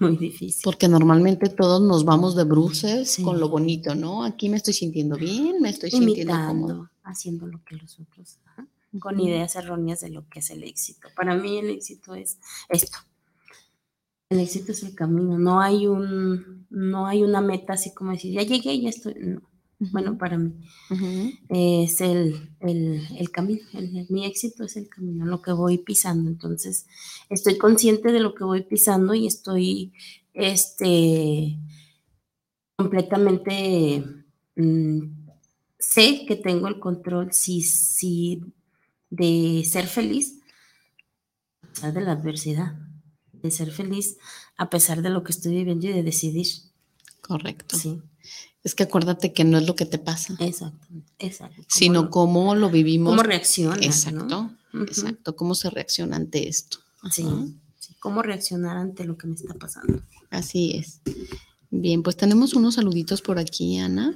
[0.00, 0.60] muy difícil.
[0.64, 4.24] Porque normalmente todos nos vamos de bruces con lo bonito, ¿no?
[4.24, 6.90] Aquí me estoy sintiendo bien, me estoy sintiendo cómodo.
[7.04, 8.38] Haciendo lo que los otros,
[8.98, 11.08] con ideas erróneas de lo que es el éxito.
[11.14, 12.98] Para mí el éxito es esto.
[14.28, 18.32] El éxito es el camino, no hay un, no hay una meta así como decir,
[18.32, 19.51] ya llegué, ya estoy, no
[19.90, 20.52] bueno, para mí.
[21.48, 22.50] Es el,
[23.32, 23.62] camino,
[24.08, 26.30] mi éxito es el camino, lo que voy pisando.
[26.30, 26.86] Entonces,
[27.28, 29.92] estoy consciente de lo que voy pisando y estoy
[30.34, 31.58] este,
[32.76, 34.04] completamente,
[34.56, 35.00] mm,
[35.78, 38.40] sé que tengo el control si, si
[39.10, 40.38] de ser feliz
[41.62, 42.78] a pesar de la adversidad,
[43.32, 44.18] de ser feliz
[44.56, 46.46] a pesar de lo que estoy viviendo y de decidir.
[47.20, 47.76] Correcto.
[47.76, 48.02] Sí.
[48.64, 50.36] Es que acuérdate que no es lo que te pasa.
[50.38, 50.86] Exacto,
[51.18, 51.62] exacto.
[51.68, 53.12] Sino cómo lo vivimos.
[53.12, 53.84] Cómo reacciona.
[53.84, 55.34] Exacto, exacto.
[55.36, 56.78] Cómo se reacciona ante esto.
[57.10, 57.26] Sí,
[57.98, 60.02] cómo reaccionar ante lo que me está pasando.
[60.30, 61.00] Así es.
[61.70, 64.14] Bien, pues tenemos unos saluditos por aquí, Ana.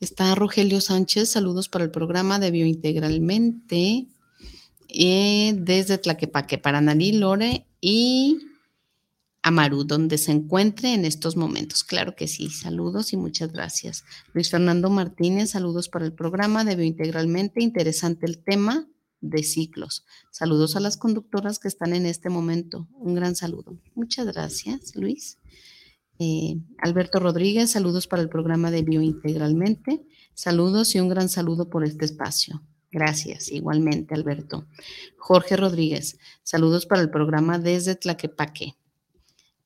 [0.00, 4.06] Está Rogelio Sánchez, saludos para el programa de Biointegralmente
[4.88, 8.38] eh, desde Tlaquepaque para Nalí Lore y
[9.42, 11.82] Amaru, donde se encuentre en estos momentos.
[11.82, 14.04] Claro que sí, saludos y muchas gracias.
[14.32, 18.88] Luis Fernando Martínez, saludos para el programa de Biointegralmente, interesante el tema
[19.20, 20.04] de ciclos.
[20.30, 22.86] Saludos a las conductoras que están en este momento.
[22.94, 23.76] Un gran saludo.
[23.96, 25.38] Muchas gracias, Luis.
[26.20, 30.02] Eh, Alberto Rodríguez, saludos para el programa de Biointegralmente.
[30.34, 32.62] Saludos y un gran saludo por este espacio.
[32.92, 34.66] Gracias, igualmente, Alberto.
[35.16, 38.76] Jorge Rodríguez, saludos para el programa desde Tlaquepaque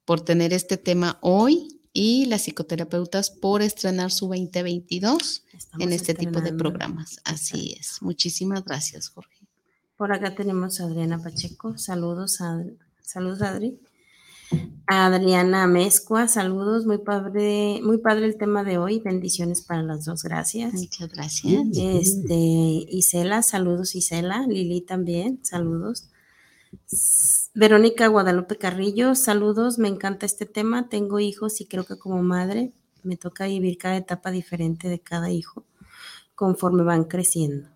[0.06, 5.44] por tener este tema hoy y las psicoterapeutas por estrenar su 2022
[5.78, 7.20] en este tipo de programas.
[7.24, 8.00] Así es.
[8.00, 9.36] Muchísimas gracias, Jorge.
[9.96, 11.76] Por acá tenemos a Adriana Pacheco.
[11.76, 12.62] Saludos, a,
[13.02, 13.78] saludos Adri.
[14.86, 20.22] Adriana Mezcua, saludos, muy padre, muy padre el tema de hoy, bendiciones para las dos,
[20.22, 20.72] gracias.
[20.74, 21.66] Muchas gracias.
[21.76, 26.04] Este, Isela, saludos Isela, Lili también, saludos.
[27.56, 32.74] Verónica Guadalupe Carrillo, saludos, me encanta este tema, tengo hijos y creo que como madre
[33.02, 35.64] me toca vivir cada etapa diferente de cada hijo
[36.34, 37.70] conforme van creciendo.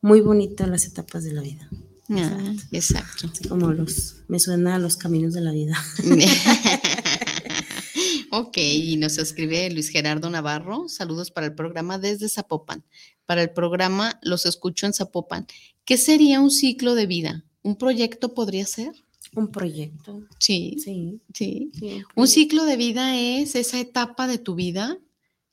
[0.00, 1.68] Muy bonito las etapas de la vida.
[2.08, 3.26] Ah, exacto.
[3.32, 5.76] Así como los, me suena a los caminos de la vida.
[8.30, 12.84] ok, y nos escribe Luis Gerardo Navarro, saludos para el programa desde Zapopan.
[13.26, 15.48] Para el programa Los escucho en Zapopan.
[15.84, 17.44] ¿Qué sería un ciclo de vida?
[17.64, 18.92] ¿Un proyecto podría ser?
[19.34, 20.22] Un proyecto.
[20.38, 21.72] Sí, sí, sí.
[22.14, 24.98] un, ciclo de vida es esa etapa de tu vida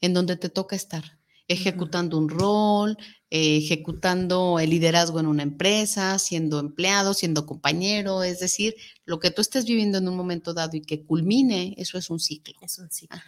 [0.01, 2.97] en donde te toca estar ejecutando un rol,
[3.29, 9.41] ejecutando el liderazgo en una empresa, siendo empleado, siendo compañero, es decir, lo que tú
[9.41, 12.55] estés viviendo en un momento dado y que culmine, eso es un ciclo.
[12.61, 13.19] Es un ciclo.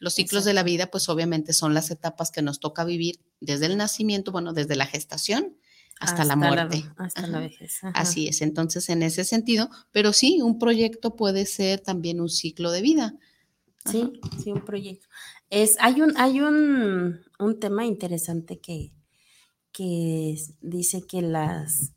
[0.00, 3.66] Los ciclos de la vida, pues obviamente son las etapas que nos toca vivir desde
[3.66, 5.56] el nacimiento, bueno, desde la gestación
[6.00, 6.84] hasta, la muerte.
[6.96, 7.80] hasta la vejez.
[7.94, 12.70] Así es, entonces en ese sentido, pero sí, un proyecto puede ser también un ciclo
[12.70, 13.14] de vida.
[13.90, 15.06] Sí, sí, un proyecto.
[15.50, 18.92] Es, hay un, hay un, un tema interesante que,
[19.72, 21.93] que dice que las,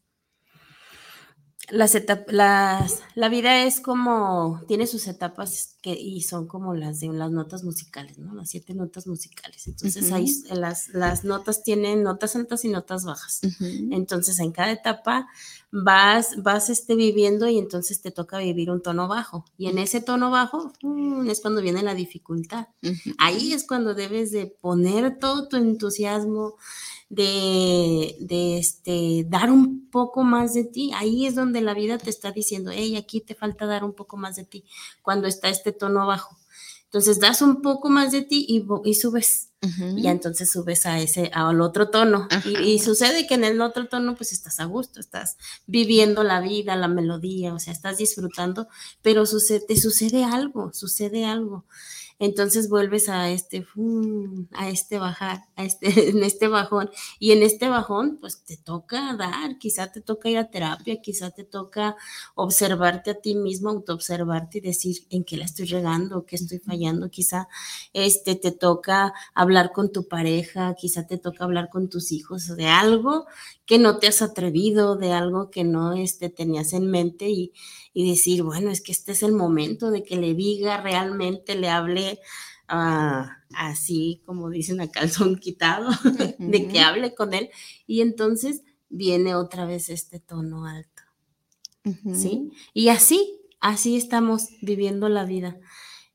[1.69, 7.07] las etapas, la vida es como, tiene sus etapas que, y son como las de
[7.09, 8.33] las notas musicales, ¿no?
[8.33, 9.67] Las siete notas musicales.
[9.67, 13.41] Entonces, ahí las, las notas tienen notas altas y notas bajas.
[13.91, 15.27] Entonces, en cada etapa
[15.71, 19.45] vas, vas este, viviendo y entonces te toca vivir un tono bajo.
[19.57, 22.67] Y en ese tono bajo mm, es cuando viene la dificultad.
[23.17, 26.55] Ahí es cuando debes de poner todo tu entusiasmo,
[27.09, 30.91] de, de este, dar un poco más de ti.
[30.95, 34.17] Ahí es donde la vida te está diciendo, hey, aquí te falta dar un poco
[34.17, 34.65] más de ti,
[35.01, 36.37] cuando está este tono bajo.
[36.85, 39.47] Entonces das un poco más de ti y, y subes.
[39.97, 42.27] Y entonces subes a ese, al otro tono.
[42.63, 46.75] Y, sucede que en el otro tono, pues estás a gusto, estás viviendo la vida,
[46.75, 48.67] la melodía, o sea, estás disfrutando,
[49.01, 51.65] pero sucede, te sucede algo, sucede algo
[52.19, 53.65] entonces vuelves a este,
[54.53, 59.15] a este bajar, a este, en este bajón, y en este bajón, pues te toca
[59.15, 61.95] dar, quizá te toca ir a terapia, quizá te toca
[62.35, 67.09] observarte a ti mismo, autoobservarte y decir en qué la estoy regando, qué estoy fallando,
[67.09, 67.47] quizá
[67.93, 72.67] este, te toca hablar con tu pareja, quizá te toca hablar con tus hijos de
[72.67, 73.25] algo
[73.65, 77.51] que no te has atrevido, de algo que no este, tenías en mente y,
[77.93, 81.69] y decir, bueno, es que este es el momento de que le diga realmente, le
[81.69, 82.06] hable
[82.67, 85.89] ah, así como dicen a calzón quitado,
[86.39, 87.49] de que hable con él.
[87.85, 91.03] Y entonces viene otra vez este tono alto.
[92.13, 92.51] ¿Sí?
[92.73, 95.57] Y así, así estamos viviendo la vida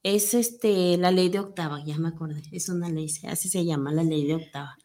[0.03, 3.93] es este, la ley de octava, ya me acordé, es una ley, así se llama
[3.93, 4.77] la ley de octava,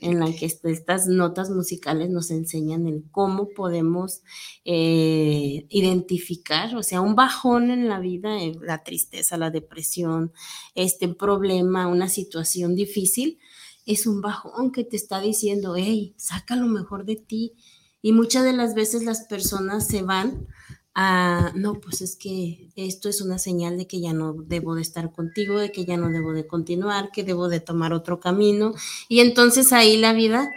[0.00, 4.22] en la que estas notas musicales nos enseñan el cómo podemos
[4.64, 10.32] eh, identificar, o sea, un bajón en la vida, eh, la tristeza, la depresión,
[10.74, 13.38] este problema, una situación difícil,
[13.84, 17.54] es un bajón que te está diciendo, hey, saca lo mejor de ti.
[18.00, 20.46] Y muchas de las veces las personas se van
[20.94, 24.82] Ah, no, pues es que esto es una señal de que ya no debo de
[24.82, 28.74] estar contigo, de que ya no debo de continuar, que debo de tomar otro camino.
[29.08, 30.50] Y entonces ahí la vida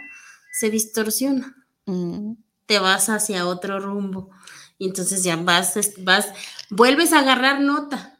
[0.52, 1.56] se distorsiona.
[1.86, 2.34] Mm.
[2.66, 4.30] Te vas hacia otro rumbo.
[4.78, 6.28] Y entonces ya vas, vas,
[6.68, 8.18] vuelves a agarrar nota.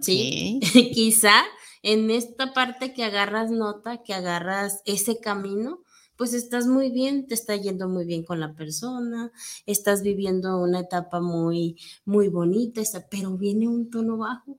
[0.00, 0.60] ¿sí?
[0.94, 1.44] Quizá
[1.82, 5.82] en esta parte que agarras nota, que agarras ese camino,
[6.16, 9.32] pues estás muy bien, te está yendo muy bien con la persona,
[9.66, 14.58] estás viviendo una etapa muy, muy bonita, pero viene un tono bajo.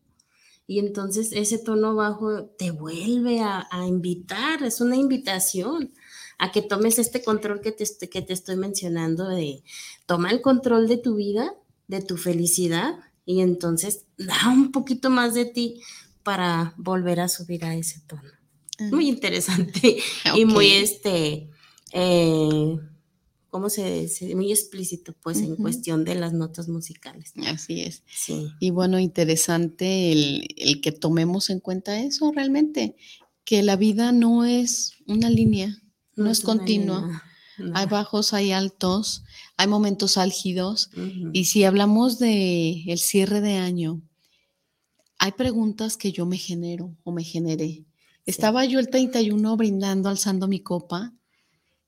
[0.67, 5.93] Y entonces ese tono bajo te vuelve a, invitar, es una invitación
[6.39, 9.63] a que tomes este control que te, que te estoy mencionando de
[10.05, 11.53] toma el control de tu vida,
[11.87, 15.81] de tu felicidad y entonces da un poquito más de ti
[16.23, 18.44] para volver a subir a ese tono
[18.79, 19.97] muy interesante
[20.35, 21.49] y muy este,
[21.91, 22.77] eh,
[23.49, 24.35] ¿cómo se dice?
[24.35, 27.33] Muy explícito, pues, en cuestión de las notas musicales.
[27.47, 28.03] Así es.
[28.59, 32.95] Y bueno, interesante el, que tomemos en cuenta eso realmente,
[33.45, 35.81] que la vida no es una línea,
[36.15, 37.23] no, es, continua.
[37.73, 39.23] Hay bajos, hay altos,
[39.55, 40.89] hay momentos álgidos.
[41.31, 44.01] Y si hablamos de el cierre de año,
[45.19, 47.85] hay preguntas que yo me genero o me generé.
[48.25, 51.13] Estaba yo el 31 brindando, alzando mi copa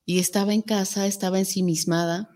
[0.05, 2.29] y estaba en casa, estaba ensimismada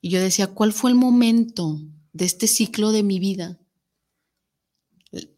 [0.00, 1.80] y yo decía, ¿cuál fue el momento
[2.12, 3.58] de este ciclo de mi vida?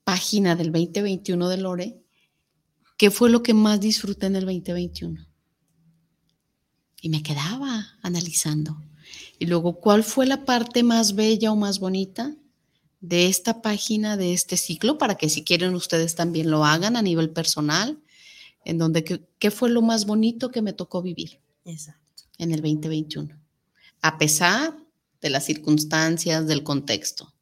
[0.05, 2.03] Página del 2021 de Lore,
[2.97, 5.27] ¿qué fue lo que más disfruté en el 2021?
[7.03, 8.81] Y me quedaba analizando.
[9.41, 12.35] Y luego, ¿cuál fue la parte más bella o más bonita
[13.01, 14.99] de esta página, de este ciclo?
[14.99, 18.04] Para que si quieren ustedes también lo hagan a nivel personal
[18.65, 19.05] en donde
[19.39, 21.41] qué fue lo más bonito que me tocó vivir
[22.39, 23.39] en el 2021,
[24.03, 24.77] a pesar
[25.21, 27.35] de las circunstancias, del contexto.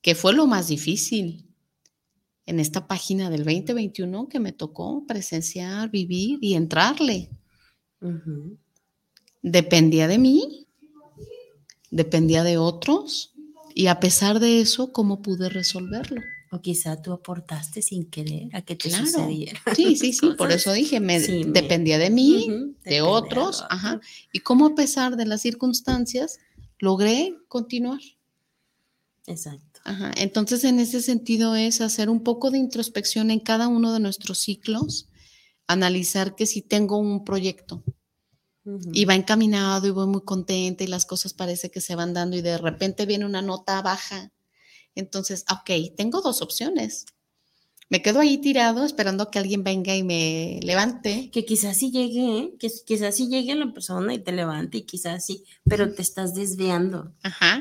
[0.00, 1.46] ¿Qué fue lo más difícil
[2.46, 7.30] en esta página del 2021 que me tocó presenciar, vivir y entrarle?
[9.42, 10.66] Dependía de mí,
[11.90, 13.34] dependía de otros
[13.74, 16.20] y a pesar de eso, ¿cómo pude resolverlo?
[16.54, 19.58] O quizá tú aportaste sin querer a que te sucediera.
[19.74, 24.00] Sí, sí, sí, por eso dije, me, dependía de mí, de otros, ajá.
[24.34, 26.40] Y cómo a pesar de las circunstancias
[26.78, 28.00] logré continuar.
[29.26, 29.80] Exacto.
[29.84, 30.12] Ajá.
[30.16, 34.38] Entonces, en ese sentido es hacer un poco de introspección en cada uno de nuestros
[34.38, 35.08] ciclos,
[35.66, 37.82] analizar que si tengo un proyecto
[38.92, 42.36] y va encaminado y voy muy contenta y las cosas parece que se van dando
[42.36, 44.30] y de repente viene una nota baja
[44.94, 47.06] entonces, ok, tengo dos opciones.
[47.92, 51.28] Me quedo ahí tirado esperando que alguien venga y me levante.
[51.30, 52.54] Que quizás sí llegue, ¿eh?
[52.58, 56.34] que quizás sí llegue la persona y te levante y quizás sí, pero te estás
[56.34, 57.12] desviando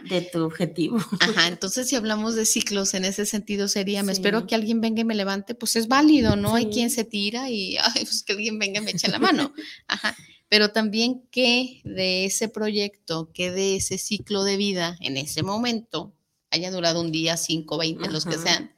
[0.09, 0.99] de tu objetivo.
[1.19, 5.01] Ajá, entonces si hablamos de ciclos en ese sentido sería, me espero que alguien venga
[5.01, 6.55] y me levante, pues es válido, ¿no?
[6.55, 9.51] Hay quien se tira y, ay, pues que alguien venga y me eche la mano.
[9.87, 10.15] Ajá,
[10.47, 16.13] pero también que de ese proyecto, que de ese ciclo de vida en ese momento,
[16.51, 18.73] haya durado un día, cinco, veinte, los que sean,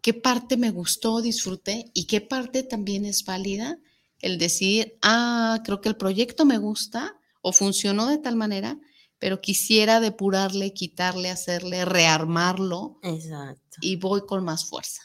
[0.00, 3.78] qué parte me gustó, disfruté y qué parte también es válida
[4.20, 8.78] el decir, ah, creo que el proyecto me gusta o funcionó de tal manera,
[9.18, 12.98] pero quisiera depurarle, quitarle, hacerle, rearmarlo.
[13.02, 13.78] Exacto.
[13.80, 15.02] Y voy con más fuerza.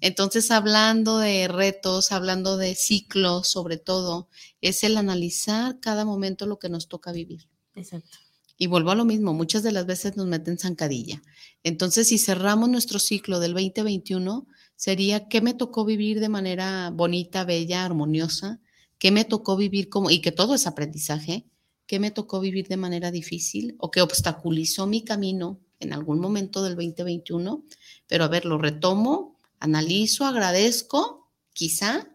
[0.00, 4.28] Entonces, hablando de retos, hablando de ciclos, sobre todo,
[4.60, 7.48] es el analizar cada momento lo que nos toca vivir.
[7.74, 8.18] Exacto.
[8.56, 11.22] Y vuelvo a lo mismo, muchas de las veces nos meten zancadilla.
[11.62, 14.46] Entonces, si cerramos nuestro ciclo del 2021,
[14.76, 18.60] sería qué me tocó vivir de manera bonita, bella, armoniosa,
[18.98, 21.46] qué me tocó vivir como, y que todo es aprendizaje,
[21.86, 26.62] qué me tocó vivir de manera difícil o qué obstaculizó mi camino en algún momento
[26.62, 27.64] del 2021,
[28.06, 32.10] pero a ver, lo retomo, analizo, agradezco, quizá,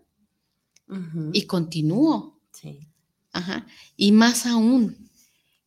[1.34, 2.40] y continúo.
[2.52, 2.80] Sí.
[3.32, 3.68] Ajá.
[3.96, 5.09] Y más aún,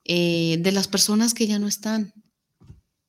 [0.04, 2.12] eh, de las personas que ya no están.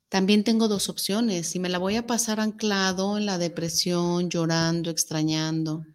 [0.09, 1.47] También tengo dos opciones.
[1.47, 5.85] Si me la voy a pasar anclado en la depresión, llorando, extrañando,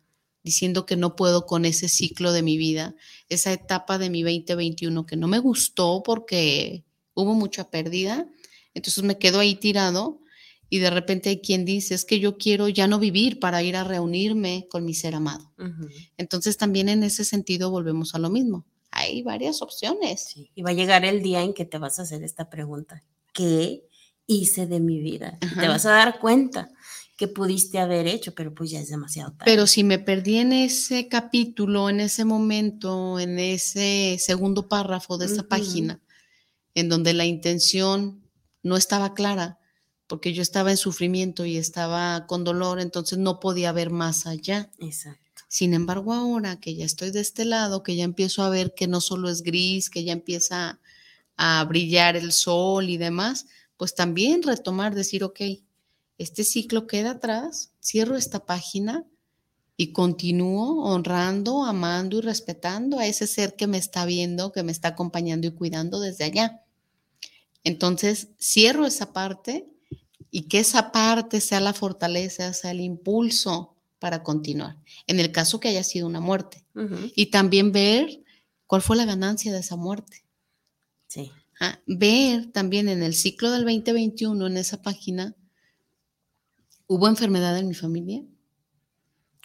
[0.43, 2.97] diciendo que no puedo con ese ciclo de mi vida,
[3.29, 6.85] esa etapa de mi 2021 que no me gustó porque
[7.15, 8.27] hubo mucha pérdida,
[8.75, 10.21] entonces me quedo ahí tirado
[10.71, 13.77] y de repente hay quien dice, es que yo quiero ya no vivir para ir
[13.77, 15.53] a reunirme con mi ser amado.
[16.17, 18.67] Entonces también en ese sentido volvemos a lo mismo.
[19.09, 20.35] Hay varias opciones.
[20.55, 23.03] Y va a llegar el día en que te vas a hacer esta pregunta.
[23.33, 23.85] ¿Qué
[24.27, 25.39] hice de mi vida?
[25.59, 26.71] Te vas a dar cuenta
[27.17, 29.45] que pudiste haber hecho, pero pues ya es demasiado tarde.
[29.45, 35.27] Pero si me perdí en ese capítulo, en ese momento, en ese segundo párrafo de
[35.27, 36.01] esa página,
[36.75, 38.23] en donde la intención
[38.63, 39.59] no estaba clara,
[40.07, 44.71] porque yo estaba en sufrimiento y estaba con dolor, entonces no podía ver más allá.
[44.79, 45.28] Exacto.
[45.49, 48.87] Sin embargo, ahora que ya estoy de este lado, que ya empiezo a ver que
[48.87, 50.79] no solo es gris, que ya empieza
[51.39, 53.47] a brillar el sol y demás,
[53.79, 55.41] pues también retomar, decir, ok,
[56.19, 59.07] este ciclo queda atrás, cierro esta página
[59.77, 64.73] y continúo honrando, amando y respetando a ese ser que me está viendo, que me
[64.73, 66.65] está acompañando y cuidando desde allá.
[67.65, 69.67] Entonces, cierro esa parte
[70.31, 74.77] y que esa parte sea la fortaleza, sea el impulso para continuar,
[75.07, 76.65] en el caso que haya sido una muerte.
[77.17, 78.23] Y también ver
[78.67, 80.25] cuál fue la ganancia de esa muerte.
[81.09, 81.33] Sí.
[81.61, 85.35] Ah, ver también en el ciclo del 2021, en esa página,
[86.89, 88.25] ¿Hubo enfermedad en mi familia?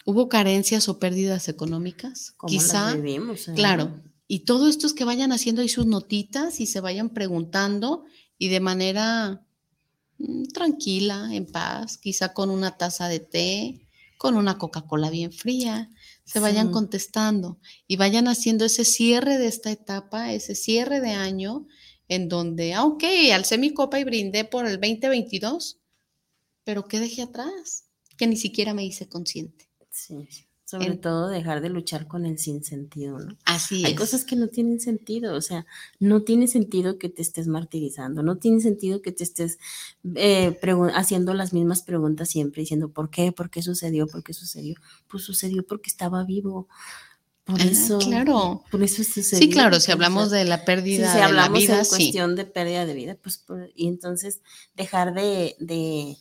[0.05, 2.33] ¿Hubo carencias o pérdidas económicas?
[2.47, 2.95] Quizá.
[2.95, 3.53] vivimos, eh?
[3.53, 4.01] Claro.
[4.29, 8.05] Y todo esto es que vayan haciendo ahí sus notitas y se vayan preguntando
[8.37, 9.45] y de manera
[10.19, 13.82] mm, tranquila, en paz, quizá con una taza de té,
[14.17, 15.89] con una Coca-Cola bien fría,
[16.23, 21.67] se vayan contestando y vayan haciendo ese cierre de esta etapa, ese cierre de año
[22.07, 23.03] en donde, ah, ok,
[23.33, 25.79] alcé mi copa y brindé por el 2022,
[26.63, 27.85] pero ¿qué dejé atrás?
[28.17, 29.69] Que ni siquiera me hice consciente.
[29.89, 30.27] Sí,
[30.73, 33.37] sobre todo dejar de luchar con el sinsentido, ¿no?
[33.45, 33.85] Así es.
[33.85, 35.67] Hay cosas que no tienen sentido, o sea,
[35.99, 39.59] no tiene sentido que te estés martirizando, no tiene sentido que te estés
[40.15, 40.57] eh,
[40.95, 43.31] haciendo las mismas preguntas siempre, diciendo, ¿por qué?
[43.31, 44.07] ¿Por qué sucedió?
[44.07, 44.75] ¿Por qué sucedió?
[45.07, 46.67] Pues sucedió porque estaba vivo.
[47.43, 48.63] Por ah, eso, claro.
[48.71, 49.39] Por eso sucedió.
[49.39, 52.87] Sí, claro, si hablamos de la pérdida si de la vida, en cuestión de pérdida
[52.87, 53.45] de vida, pues,
[53.75, 54.41] y entonces
[54.75, 56.17] dejar de de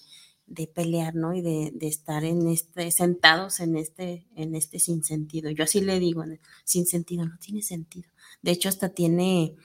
[0.74, 1.34] pelear, ¿no?
[1.34, 5.51] Y de, estar en este, sentados en este, en este sinsentido.
[5.51, 6.24] Yo así le digo,
[6.64, 8.09] sin sentido, no tiene sentido.
[8.43, 9.57] De hecho, hasta tiene,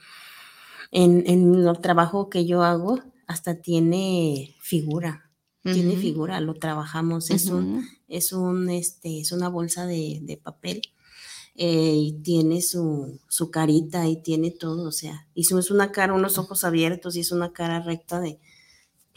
[0.90, 5.24] en, el trabajo que yo hago, hasta tiene figura.
[5.62, 10.80] Tiene figura, lo trabajamos, es un, es un, este, es una bolsa de, papel.
[11.56, 16.14] Eh, y tiene su, su, carita y tiene todo, o sea, y es una cara,
[16.14, 18.38] unos ojos abiertos y es una cara recta de,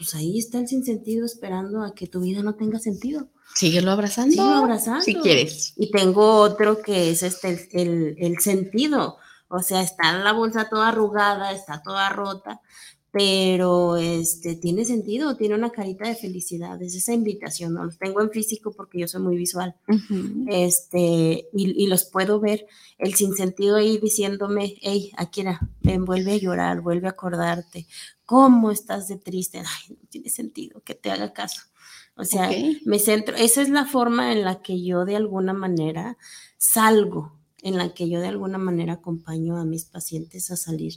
[0.02, 3.28] pues ahí está el sinsentido esperando a que tu vida no tenga sentido.
[3.54, 4.32] Síguelo abrazando.
[4.32, 5.04] Síguelo abrazando.
[5.04, 5.74] Si quieres.
[5.76, 9.18] Y tengo otro que es este, el, el, sentido.
[9.46, 12.60] O sea, está la bolsa toda arrugada, está toda rota,
[13.12, 17.84] pero este, tiene sentido, tiene una carita de felicidad, es esa invitación, ¿no?
[17.84, 19.76] Los tengo en físico porque yo soy muy visual,
[20.48, 26.80] este, y, los puedo ver, el sinsentido ahí diciéndome, hey, Akira, ven, vuelve a llorar,
[26.80, 27.86] vuelve a acordarte,
[28.24, 29.58] ¿cómo estás de triste?
[29.58, 31.60] Ay, no tiene sentido que te haga caso.
[32.16, 32.50] O sea,
[32.86, 36.16] me centro, esa es la forma en la que yo de alguna manera
[36.56, 40.94] salgo, en la que yo de alguna manera acompaño a mis pacientes a salir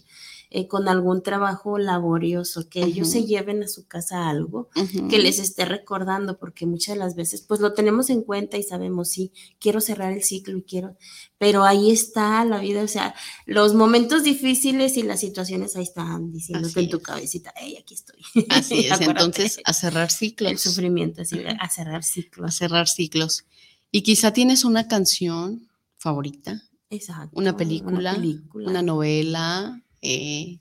[0.57, 4.69] eh, con algún trabajo laborioso, que ellos se lleven a su casa algo
[5.09, 8.63] que les esté recordando, porque muchas de las veces pues lo tenemos en cuenta y
[8.63, 10.95] sabemos, sí, quiero cerrar el ciclo y quiero,
[11.37, 13.13] pero ahí está la vida, o sea,
[13.45, 18.21] los momentos difíciles y las situaciones ahí están diciéndote en tu cabecita, hey, aquí estoy.
[18.47, 20.49] Así es, entonces a cerrar ciclos.
[20.53, 22.47] El sufrimiento, así, a cerrar ciclos.
[22.47, 23.43] A cerrar ciclos.
[23.91, 26.63] Y quizá tienes una canción favorita.
[26.89, 27.37] Exacto.
[27.37, 28.69] Una película, una, película.
[28.69, 30.59] una novela, eh,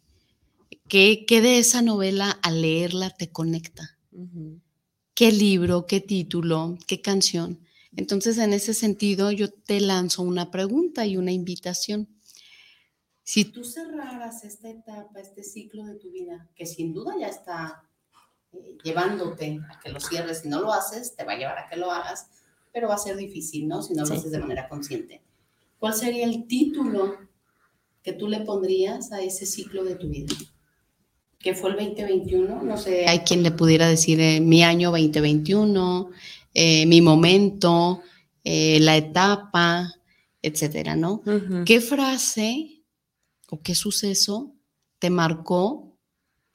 [0.89, 3.99] ¿Qué, de esa novela al leerla te conecta?
[5.15, 7.61] ¿Qué libro, qué título, qué canción?
[7.97, 12.09] Entonces, en ese sentido, yo te lanzo una pregunta y una invitación.
[13.23, 17.85] Si tú cerraras esta etapa, este ciclo de tu vida, que sin duda ya está
[18.53, 21.69] eh, llevándote a que lo cierres, si no lo haces, te va a llevar a
[21.69, 22.29] que lo hagas,
[22.73, 23.83] pero va a ser difícil, ¿no?
[23.83, 25.23] Si no lo haces de manera consciente.
[25.79, 27.19] ¿Cuál sería el título
[28.05, 30.33] que tú le pondrías a ese ciclo de tu vida?
[31.41, 32.63] ¿Qué fue el 2021?
[32.63, 36.11] No sé, hay quien le pudiera decir eh, mi año 2021,
[36.55, 38.03] eh, mi momento,
[38.45, 39.93] la etapa,
[40.43, 41.23] etcétera, ¿no?
[41.65, 42.85] ¿Qué frase
[43.49, 44.55] o qué suceso
[44.99, 45.99] te marcó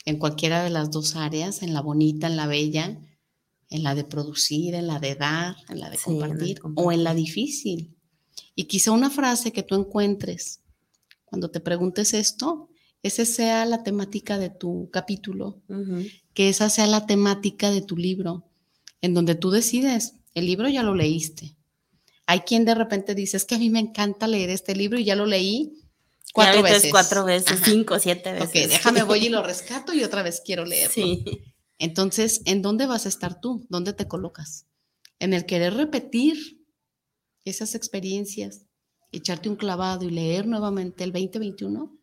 [0.05, 2.99] en cualquiera de las dos áreas, en la bonita, en la bella,
[3.69, 7.13] en la de producir, en la de dar, en la de, compartir, o en la
[7.13, 7.95] difícil.
[8.55, 10.61] Y quizá una frase que tú encuentres
[11.29, 12.69] cuando te preguntes esto,
[13.03, 15.61] esa sea la temática de tu capítulo,
[16.33, 18.49] que esa sea la temática de tu libro,
[19.01, 21.55] en donde tú decides, el libro ya lo leíste.
[22.25, 25.05] Hay quien de repente dice, es que a mí me encanta leer este libro y
[25.05, 25.79] ya lo leí,
[26.33, 26.91] Cuatro veces.
[26.91, 28.47] Cuatro veces, cinco, siete veces.
[28.47, 30.93] Ok, déjame, voy y lo rescato y otra vez quiero leerlo.
[30.93, 31.25] Sí.
[31.79, 33.65] Entonces, ¿en dónde vas a estar tú?
[33.69, 34.67] ¿Dónde te colocas?
[35.17, 36.59] ¿En el querer repetir
[37.45, 38.65] esas experiencias,
[39.11, 41.97] echarte un clavado y leer nuevamente el 2021?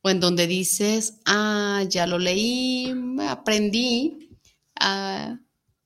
[0.00, 2.92] ¿O en donde dices, ah, ya lo leí,
[3.28, 4.30] aprendí,
[4.78, 5.38] ah,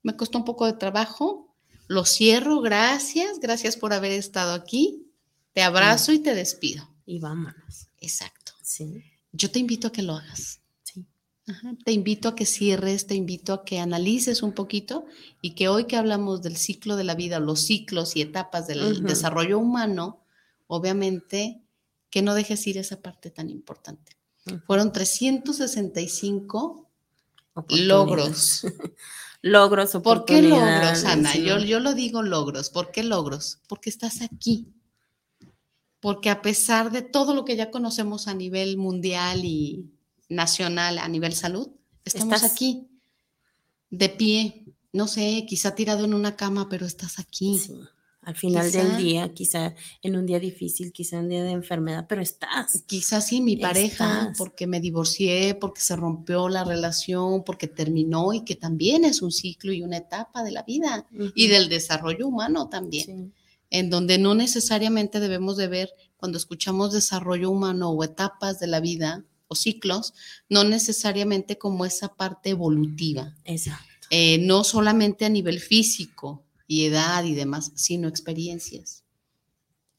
[0.03, 1.57] me costó un poco de trabajo,
[1.89, 5.11] lo cierro, gracias, gracias por haber estado aquí,
[5.53, 6.93] te abrazo y te despido?
[7.07, 7.89] y vámonos.
[8.01, 8.53] Exacto.
[8.63, 9.05] Sí.
[9.33, 10.61] Yo te invito a que lo hagas.
[10.83, 11.07] Sí.
[11.85, 15.05] Te invito a que cierres, te invito a que analices un poquito
[15.41, 19.03] y que hoy que hablamos del ciclo de la vida, los ciclos y etapas del
[19.03, 20.22] desarrollo humano,
[20.67, 21.63] obviamente
[22.11, 24.17] que no dejes ir esa parte tan importante.
[24.67, 26.89] Fueron 365
[27.69, 28.67] logros.
[29.43, 31.37] logros, ¿Por qué logros, Ana?
[31.37, 32.71] Yo, yo lo digo logros.
[32.71, 33.61] ¿Por qué logros?
[33.69, 34.73] Porque estás aquí
[36.03, 39.89] porque a pesar de todo lo que ya conocemos a nivel mundial y
[40.29, 41.69] nacional, a nivel salud,
[42.05, 42.89] estamos aquí,
[43.89, 47.63] de pie, no sé, quizá tirado en una cama, pero estás aquí.
[48.23, 52.07] Al final del día, quizá en un día difícil, quizá en un día de enfermedad,
[52.09, 52.85] pero estás.
[52.87, 58.45] Quizá sí, mi pareja, porque me divorcié, porque se rompió la relación, porque terminó y
[58.45, 62.69] que también es un ciclo y una etapa de la vida y del desarrollo humano
[62.69, 63.33] también
[63.73, 68.81] en donde no necesariamente debemos de ver cuando escuchamos desarrollo humano o etapas de la
[68.81, 70.13] vida o ciclos,
[70.49, 73.35] no necesariamente como esa parte evolutiva.
[73.45, 73.87] Exacto.
[74.11, 79.05] Eh, no solamente a nivel físico y edad y demás, sino experiencias,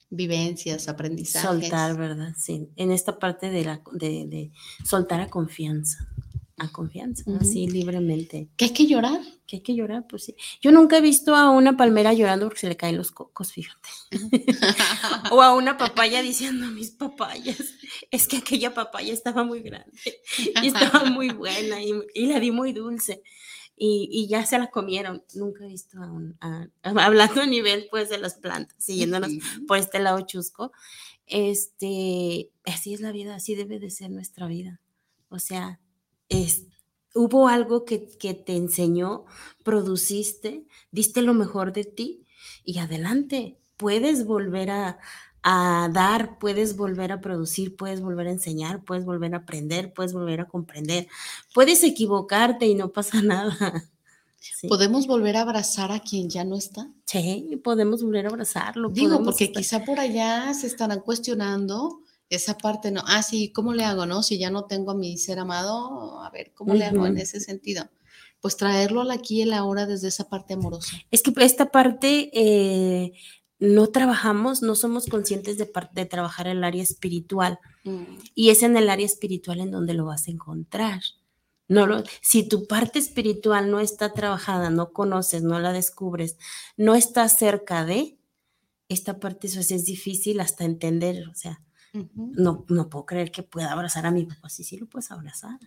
[0.10, 1.50] vivencias, aprendizajes.
[1.50, 2.34] Soltar, ¿verdad?
[2.38, 4.52] Sí, en esta parte de, la, de, de
[4.84, 6.08] soltar a confianza
[6.58, 8.50] a confianza, así libremente.
[8.56, 9.20] ¿Que hay que llorar?
[9.48, 10.36] Que hay que llorar, pues sí.
[10.62, 13.90] Yo nunca he visto a una palmera llorando porque se le caen los cocos, fíjate.
[15.32, 17.58] o a una papaya diciendo, mis papayas,
[18.12, 20.00] es que aquella papaya estaba muy grande
[20.62, 23.24] y estaba muy buena y, la di muy dulce.
[23.86, 25.26] Y, ya se la comieron.
[25.36, 26.38] Nunca he visto a un,
[26.84, 29.32] hablando a nivel pues de las plantas, siguiéndonos
[29.68, 30.72] por este lado chusco,
[31.26, 34.80] este, así es la vida, así debe de ser nuestra vida.
[35.28, 35.82] O sea,
[37.14, 39.26] hubo algo que, te enseñó,
[39.66, 42.26] produciste, diste lo mejor de ti
[42.64, 45.00] y adelante, puedes volver a,
[45.44, 50.42] dar, puedes volver a producir, puedes volver a enseñar, puedes volver a aprender, puedes volver
[50.42, 51.08] a comprender,
[51.54, 53.90] puedes equivocarte y no pasa nada.
[54.68, 56.90] ¿Podemos volver a abrazar a quien ya no está?
[57.06, 58.90] Sí, podemos volver a abrazarlo.
[58.90, 63.84] Digo, porque quizá por allá se estarán cuestionando esa parte, no, ah, sí, ¿cómo le
[63.84, 64.24] hago, no?
[64.24, 67.40] Si ya no tengo a mi ser amado, a ver, ¿cómo le hago en ese
[67.40, 67.90] sentido?
[68.42, 70.98] Pues traerlo al aquí y la hora desde esa parte amorosa.
[71.12, 73.14] Es que esta parte eh,
[73.60, 77.60] no trabajamos, no somos conscientes de, de trabajar el área espiritual.
[77.84, 78.04] Mm.
[78.36, 81.02] Y es en el área espiritual en donde lo vas a encontrar.
[81.68, 86.38] No lo, si tu parte espiritual no está trabajada, no conoces, no la descubres,
[86.76, 88.18] no está cerca de,
[88.90, 91.62] esta parte eso es difícil hasta entender, o sea,
[92.16, 94.50] no, no puedo creer que pueda abrazar a mi papá.
[94.50, 95.60] Sí, sí lo puedes abrazar.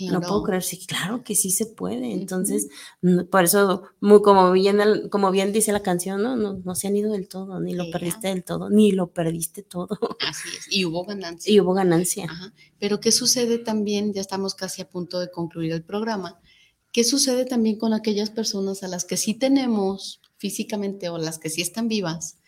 [0.00, 2.12] No puedo creer, sí, claro que sí se puede.
[2.12, 2.68] Entonces,
[3.30, 6.34] por eso, muy, como, bien, como bien dice la canción, ¿no?
[6.34, 9.62] No, no se han ido del todo, ni lo perdiste del todo, ni lo perdiste
[9.62, 9.98] todo.
[10.26, 11.52] Así es, y hubo ganancia.
[11.52, 12.28] Y hubo ganancia.
[12.78, 14.14] Pero ¿qué sucede también?
[14.14, 16.40] Ya estamos casi a punto de concluir el programa.
[16.90, 21.50] ¿Qué sucede también con aquellas personas a las que sí tenemos físicamente o las que
[21.50, 22.38] sí están vivas,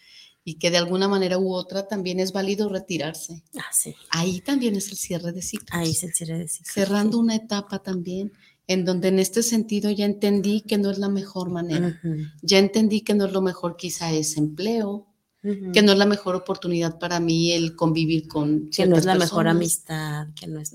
[0.44, 3.42] y que de alguna manera u otra también es válido retirarse.
[3.56, 3.94] Ah, sí.
[4.10, 5.70] Ahí también es el cierre de ciclos.
[5.72, 6.74] Ahí es el cierre de ciclos.
[6.74, 8.32] Cerrando una etapa también
[8.66, 12.00] en donde en este sentido ya entendí que no es la mejor manera.
[12.42, 15.06] Ya entendí que no es lo mejor quizá ese empleo,
[15.42, 19.14] que no es la mejor oportunidad para mí el convivir con que no es la
[19.14, 20.72] mejor amistad, que no es,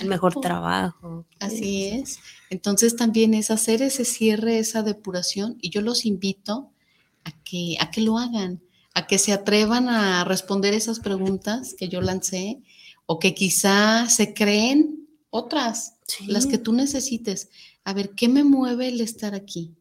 [0.00, 1.24] el mejor trabajo.
[1.38, 2.18] Así es.
[2.50, 6.72] Entonces también es hacer ese cierre, esa depuración y yo los invito
[7.22, 8.60] a que a que lo hagan,
[8.96, 12.62] a que se atrevan a responder esas preguntas que yo lancé
[13.04, 17.50] o que quizá se creen otras, las que tú necesites.
[17.84, 19.76] A ver, ¿qué me mueve el estar aquí?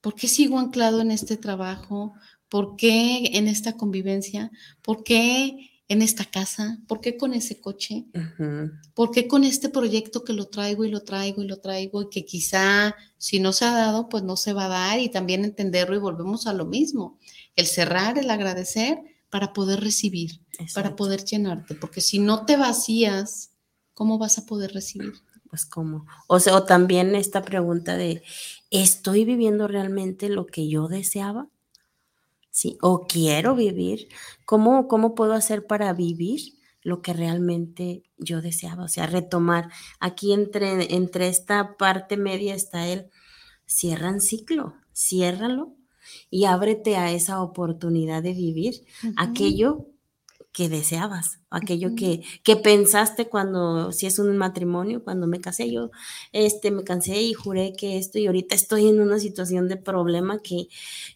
[0.00, 2.14] ¿Por qué sigo anclado en este trabajo?
[2.48, 4.50] ¿Por qué en esta convivencia?
[4.80, 6.78] ¿Por qué en esta casa?
[6.86, 8.06] ¿Por qué con ese coche?
[8.94, 12.10] ¿Por qué con este proyecto que lo traigo y lo traigo y lo traigo y
[12.10, 15.44] que quizá si no se ha dado, pues no se va a dar y también
[15.44, 17.18] entenderlo y volvemos a lo mismo.
[17.56, 18.98] El cerrar, el agradecer
[19.30, 20.40] para poder recibir,
[20.74, 23.50] para poder llenarte, porque si no te vacías,
[23.92, 25.14] ¿cómo vas a poder recibir?
[25.48, 26.06] Pues cómo.
[26.28, 28.22] O sea, o también esta pregunta de,
[28.70, 31.48] ¿estoy viviendo realmente lo que yo deseaba?
[32.50, 32.78] ¿Sí?
[32.82, 34.08] O quiero vivir,
[34.44, 36.40] ¿cómo, cómo puedo hacer para vivir
[36.82, 38.84] lo que realmente yo deseaba?
[38.84, 39.70] O sea, retomar.
[39.98, 43.10] Aquí entre, entre esta parte media está el
[43.66, 45.76] cierran ciclo, ciérralo
[46.28, 48.84] y ábrete a esa oportunidad de vivir
[49.16, 49.86] aquello
[50.52, 55.90] que deseabas, aquello que, que, pensaste cuando, si es un matrimonio, cuando me casé, yo
[56.32, 60.40] este, me cansé y juré que esto y ahorita estoy en una situación de problema
[60.40, 60.66] que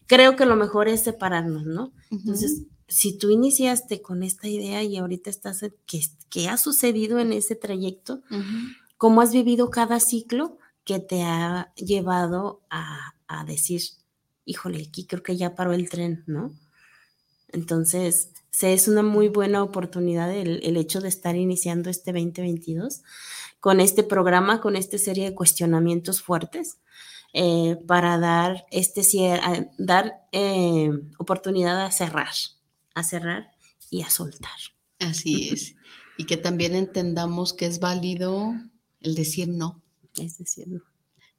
[0.07, 1.91] creo que lo mejor es separarnos, ¿no?
[2.11, 7.33] Entonces, si tú iniciaste con esta idea y ahorita estás, ¿qué, qué ha sucedido en
[7.33, 8.21] ese trayecto?
[8.97, 13.81] ¿Cómo has vivido cada ciclo que te ha llevado a, a decir,
[14.45, 16.53] híjole, aquí creo que ya paró el tren, ¿no?
[17.49, 18.29] Entonces,
[18.61, 23.01] es una muy buena oportunidad el, hecho de estar iniciando este 2022
[23.59, 26.77] con este programa, con esta serie de cuestionamientos fuertes.
[27.37, 29.01] Eh, para dar este
[29.77, 32.33] dar eh, oportunidad a cerrar,
[32.93, 33.51] a cerrar
[33.89, 34.57] y a soltar.
[34.99, 35.75] Así es.
[36.17, 38.53] Y que también entendamos que es válido
[39.01, 39.81] el decir no.
[40.17, 40.94] Es decir no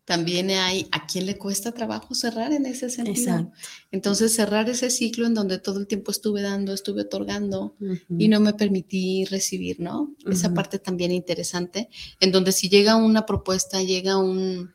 [0.06, 3.50] también hay a quién le cuesta trabajo cerrar en ese sentido.
[3.90, 7.74] Entonces, cerrar ese ciclo en donde todo el tiempo estuve dando, estuve otorgando
[8.08, 10.14] y no me permití recibir, ¿no?
[10.30, 11.90] Esa parte también interesante,
[12.20, 14.70] en donde si llega una propuesta, llega un,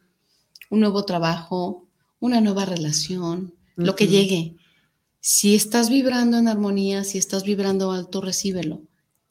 [0.69, 1.88] nuevo trabajo,
[2.19, 4.57] una nueva relación, lo que llegue.
[5.21, 8.82] Si estás vibrando en armonía, si estás vibrando alto, recíbelo.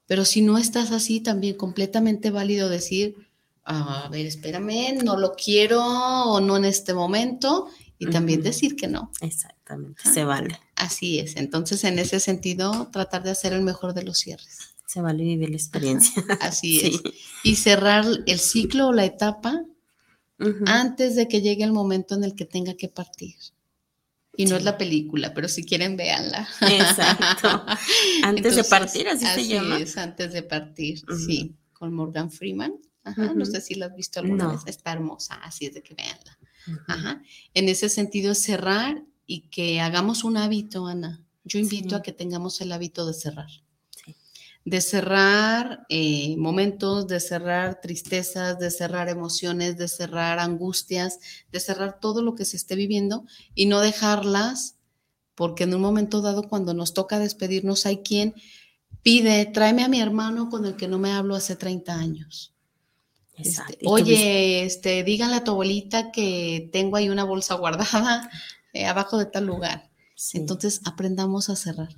[0.07, 3.17] Pero si no estás así, también completamente válido decir,
[3.65, 8.89] a ver, espérame, no lo quiero o no en este momento, y también decir que
[8.89, 9.13] no.
[9.21, 10.59] Exactamente, se vale.
[10.75, 14.75] Así es, entonces en ese sentido, tratar de hacer el mejor de los cierres.
[14.87, 16.25] Se vale vivir la experiencia.
[16.41, 17.15] Así es.
[17.45, 19.63] Y cerrar el ciclo o la etapa
[20.67, 23.37] antes de que llegue el momento en el que tenga que partir.
[24.37, 26.49] Y no es la película, pero si quieren, véanla.
[26.63, 27.63] Exacto.
[28.23, 29.79] Antes de partir, así, se llama.
[29.79, 32.73] Es, antes de partir, sí, con Morgan Freeman.
[33.17, 34.61] No sé si la has visto alguna vez.
[34.67, 36.39] Está hermosa, así es de que veanla.
[36.87, 37.23] Ajá.
[37.55, 41.25] En ese sentido, cerrar y que hagamos un hábito, Ana.
[41.45, 43.51] Yo invito a que tengamos el hábito de cerrar.
[44.65, 51.19] De cerrar eh, momentos, de cerrar tristezas, de cerrar emociones, de cerrar angustias,
[51.51, 54.77] de cerrar todo lo que se esté viviendo y no dejarlas,
[55.35, 58.35] porque en un momento dado, cuando nos toca despedirnos, hay quien
[59.03, 62.55] pide, tráeme a mi hermano con el que no me hablo hace 30 años.
[63.43, 68.31] Este, oye, este, díganle a tu abuelita que tengo ahí una bolsa guardada
[68.73, 69.91] eh, abajo de tal lugar.
[70.35, 71.89] Entonces aprendamos a cerrar.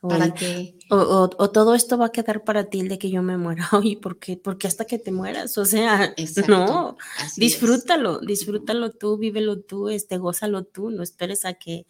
[0.00, 0.78] Para que...
[0.90, 3.68] O, todo esto va a quedar para ti el de que yo me muera.
[3.72, 4.36] Oye, ¿por qué?
[4.36, 6.14] Porque hasta que te mueras, o sea,
[6.48, 6.96] no,
[7.36, 11.86] disfrútalo, disfrútalo tú, vívelo tú, este, gózalo tú, no esperes a que,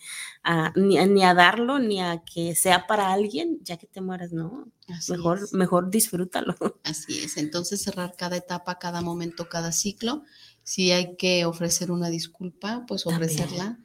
[0.75, 4.67] ni, ni, a darlo, ni a que sea para alguien, ya que te mueras, no
[5.09, 6.55] mejor, mejor disfrútalo.
[6.85, 7.37] Así es.
[7.37, 10.25] Entonces cerrar cada etapa, cada momento, cada ciclo.
[10.63, 13.79] Si hay que ofrecer una disculpa, pues ofrecerla.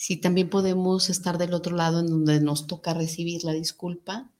[0.00, 4.30] Si también podemos estar del otro lado en donde nos toca recibir la disculpa,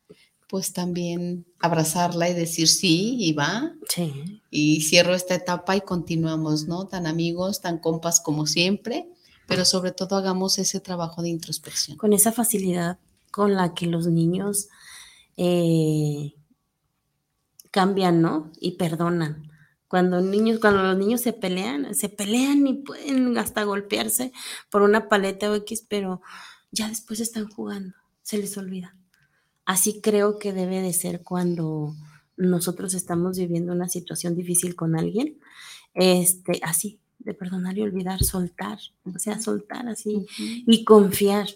[0.49, 3.75] pues también abrazarla y decir sí y va.
[3.87, 4.41] Sí.
[4.51, 6.87] Y cierro esta etapa y continuamos, ¿no?
[6.87, 9.07] Tan amigos, tan compas como siempre,
[9.47, 11.99] pero sobre todo hagamos ese trabajo de introspección.
[11.99, 12.99] Con esa facilidad
[13.31, 14.69] con la que los niños
[15.37, 16.37] eh,
[17.71, 18.51] cambian, ¿no?
[18.61, 19.50] Y perdonan.
[19.91, 24.31] Cuando, niños, cuando los niños se pelean, se pelean y pueden hasta golpearse
[24.71, 26.23] por una paleta o X, pero
[26.71, 27.97] ya después están jugando.
[28.23, 28.97] se les olvida.
[29.65, 31.97] Así creo que debe de ser cuando
[32.37, 35.41] nosotros estamos viviendo una situación difícil con alguien,
[35.95, 41.49] este, así, de perdonar y olvidar, soltar, o sea, soltar así y confiar,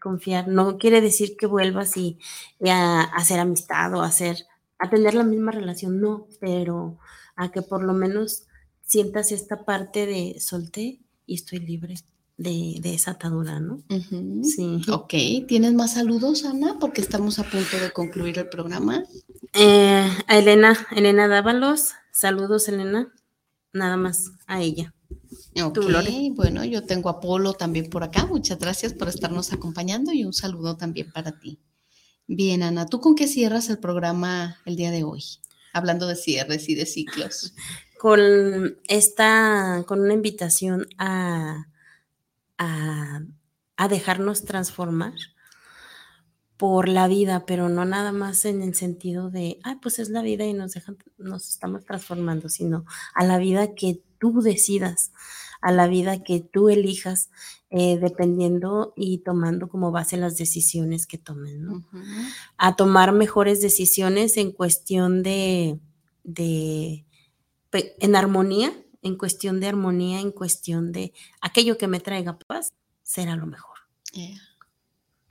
[0.00, 0.48] confiar.
[0.48, 2.18] No quiere decir que vuelvas y,
[2.66, 4.46] a, hacer amistad o a hacer,
[4.78, 6.96] a tener la misma relación, no, pero
[7.36, 8.44] a que por lo menos
[8.82, 11.94] sientas esta parte de solté y estoy libre
[12.36, 13.82] de, esa atadura, ¿no?
[14.42, 14.82] Sí.
[14.90, 15.14] Ok,
[15.48, 16.78] ¿tienes más saludos, Ana?
[16.78, 19.04] Porque estamos a punto de concluir el programa.
[19.52, 23.12] Eh, a Elena, Elena Dávalos, saludos, Elena,
[23.72, 24.92] nada más a ella.
[25.62, 25.78] Ok,
[26.34, 28.26] bueno, yo tengo a Polo también por acá.
[28.26, 31.58] Muchas gracias por estarnos acompañando y un saludo también para ti.
[32.26, 35.22] Bien, Ana, ¿tú con qué cierras el programa el día de hoy?
[35.76, 37.54] Hablando de cierres y de ciclos.
[37.98, 41.66] Con esta, con una invitación a,
[42.58, 45.14] a, dejarnos transformar
[46.58, 50.20] por la vida, pero no nada más en el sentido de, ay, pues es la
[50.20, 55.12] vida y nos, dejan, nos estamos transformando, sino a la vida que tú decidas,
[55.66, 57.28] a la vida que tú elijas,
[57.70, 61.84] eh, dependiendo y tomando como base las decisiones que tomen, ¿no?
[62.56, 65.80] A tomar mejores decisiones en cuestión de,
[66.22, 67.04] de,
[67.72, 73.34] en armonía, en cuestión de armonía, en cuestión de aquello que me traiga paz, será
[73.34, 73.78] lo mejor.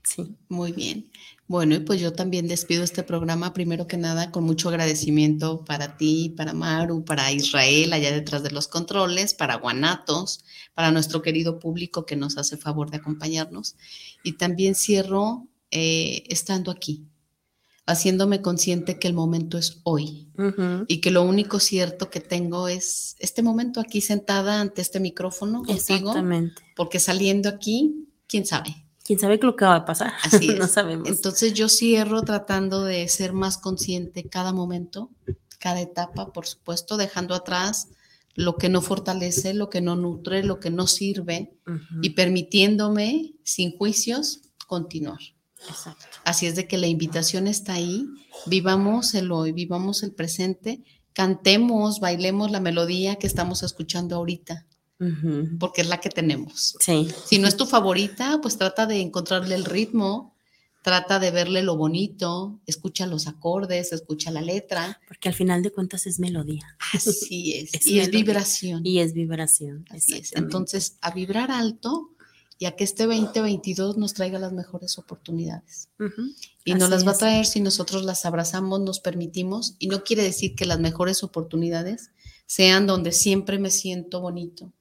[0.06, 0.36] Sí.
[0.50, 1.12] Muy bien.
[1.48, 5.96] Bueno, y pues yo también despido este programa primero que nada con mucho agradecimiento para
[5.96, 10.44] ti, para Maru, para Israel allá detrás de los controles, para Guanatos,
[10.74, 13.76] para nuestro querido público que nos hace favor de acompañarnos.
[14.24, 17.06] Y también cierro eh, estando aquí,
[17.86, 20.28] haciéndome consciente que el momento es hoy
[20.88, 25.64] y que lo único cierto que tengo es este momento aquí sentada ante este micrófono
[25.64, 26.14] contigo.
[26.76, 30.14] Porque saliendo aquí, quién sabe quién sabe lo que va a pasar.
[30.24, 31.08] Así no sabemos.
[31.08, 35.12] Entonces yo cierro tratando de ser más consciente cada momento,
[35.60, 37.90] cada etapa, por supuesto, dejando atrás
[38.34, 41.54] lo que no fortalece, lo que no nutre, lo que no sirve
[42.02, 45.20] y permitiéndome, sin juicios, continuar.
[45.70, 46.06] Exacto.
[46.26, 48.08] Así es de que la invitación está ahí,
[48.46, 50.84] vivamos el hoy, vivamos el presente,
[51.14, 54.66] cantemos, bailemos la melodía que estamos escuchando ahorita
[55.60, 56.78] porque es la que tenemos.
[56.80, 57.10] Sí.
[57.26, 60.36] Si no es tu favorita, pues trata de encontrarle el ritmo,
[60.82, 65.02] trata de verle lo bonito, escucha los acordes, escucha la letra.
[65.08, 66.78] Porque al final de cuentas es melodía.
[66.94, 67.88] Así es.
[67.88, 68.86] y es vibración.
[68.86, 69.86] Y es vibración.
[69.90, 70.34] Así es.
[70.36, 72.12] Entonces, a vibrar alto
[72.58, 75.90] y a que este 2022 nos traiga las mejores oportunidades.
[76.64, 79.76] Y nos las va a traer si nosotros las abrazamos, nos permitimos.
[79.78, 82.12] Y no quiere decir que las mejores oportunidades
[82.46, 84.72] sean donde siempre me siento bonito,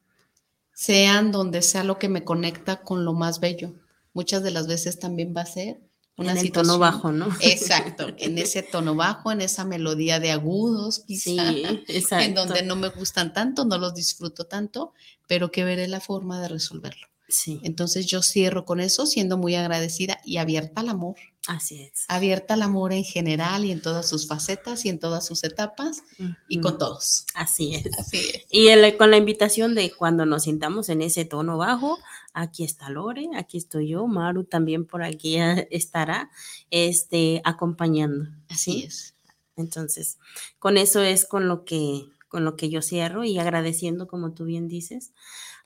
[0.74, 3.74] sean donde sea lo que me conecta con lo más bello.
[4.12, 5.80] Muchas de las veces también va a ser
[6.16, 7.28] una en el tono bajo, ¿no?
[7.40, 12.24] Exacto, en ese tono bajo, en esa melodía de agudos, quizá, sí, exacto.
[12.24, 14.92] en donde no me gustan tanto, no los disfruto tanto,
[15.26, 17.08] pero que veré la forma de resolverlo.
[17.28, 17.60] Sí.
[17.64, 21.16] Entonces yo cierro con eso, siendo muy agradecida y abierta al amor.
[21.46, 22.06] Así es.
[22.08, 26.02] Abierta al amor en general y en todas sus facetas y en todas sus etapas
[26.48, 27.26] y con todos.
[27.34, 27.86] Así es.
[27.98, 28.46] Así es.
[28.50, 31.98] Y con la invitación de cuando nos sintamos en ese tono bajo,
[32.32, 35.36] aquí está Lore, aquí estoy yo, Maru también por aquí
[35.70, 36.30] estará
[36.70, 38.30] este, acompañando.
[38.48, 39.14] Así es.
[39.56, 40.18] Entonces,
[40.58, 44.44] con eso es con lo que con lo que yo cierro y agradeciendo, como tú
[44.44, 45.12] bien dices,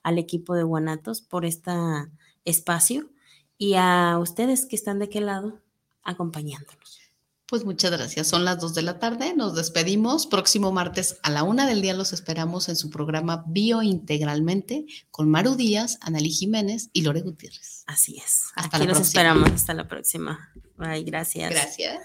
[0.03, 1.71] al equipo de Guanatos por este
[2.45, 3.09] espacio
[3.57, 5.59] y a ustedes que están de aquel lado
[6.03, 6.99] acompañándonos.
[7.49, 8.27] Pues muchas gracias.
[8.27, 9.33] Son las dos de la tarde.
[9.35, 10.27] Nos despedimos.
[10.27, 15.55] Próximo martes a la una del día los esperamos en su programa Biointegralmente con Maru
[15.55, 17.83] Díaz, Analí Jiménez y Lore Gutiérrez.
[17.87, 18.43] Así es.
[18.55, 19.49] Hasta Aquí los esperamos.
[19.49, 20.53] Hasta la próxima.
[20.77, 21.03] Bye.
[21.03, 21.49] Gracias.
[21.49, 21.99] Gracias.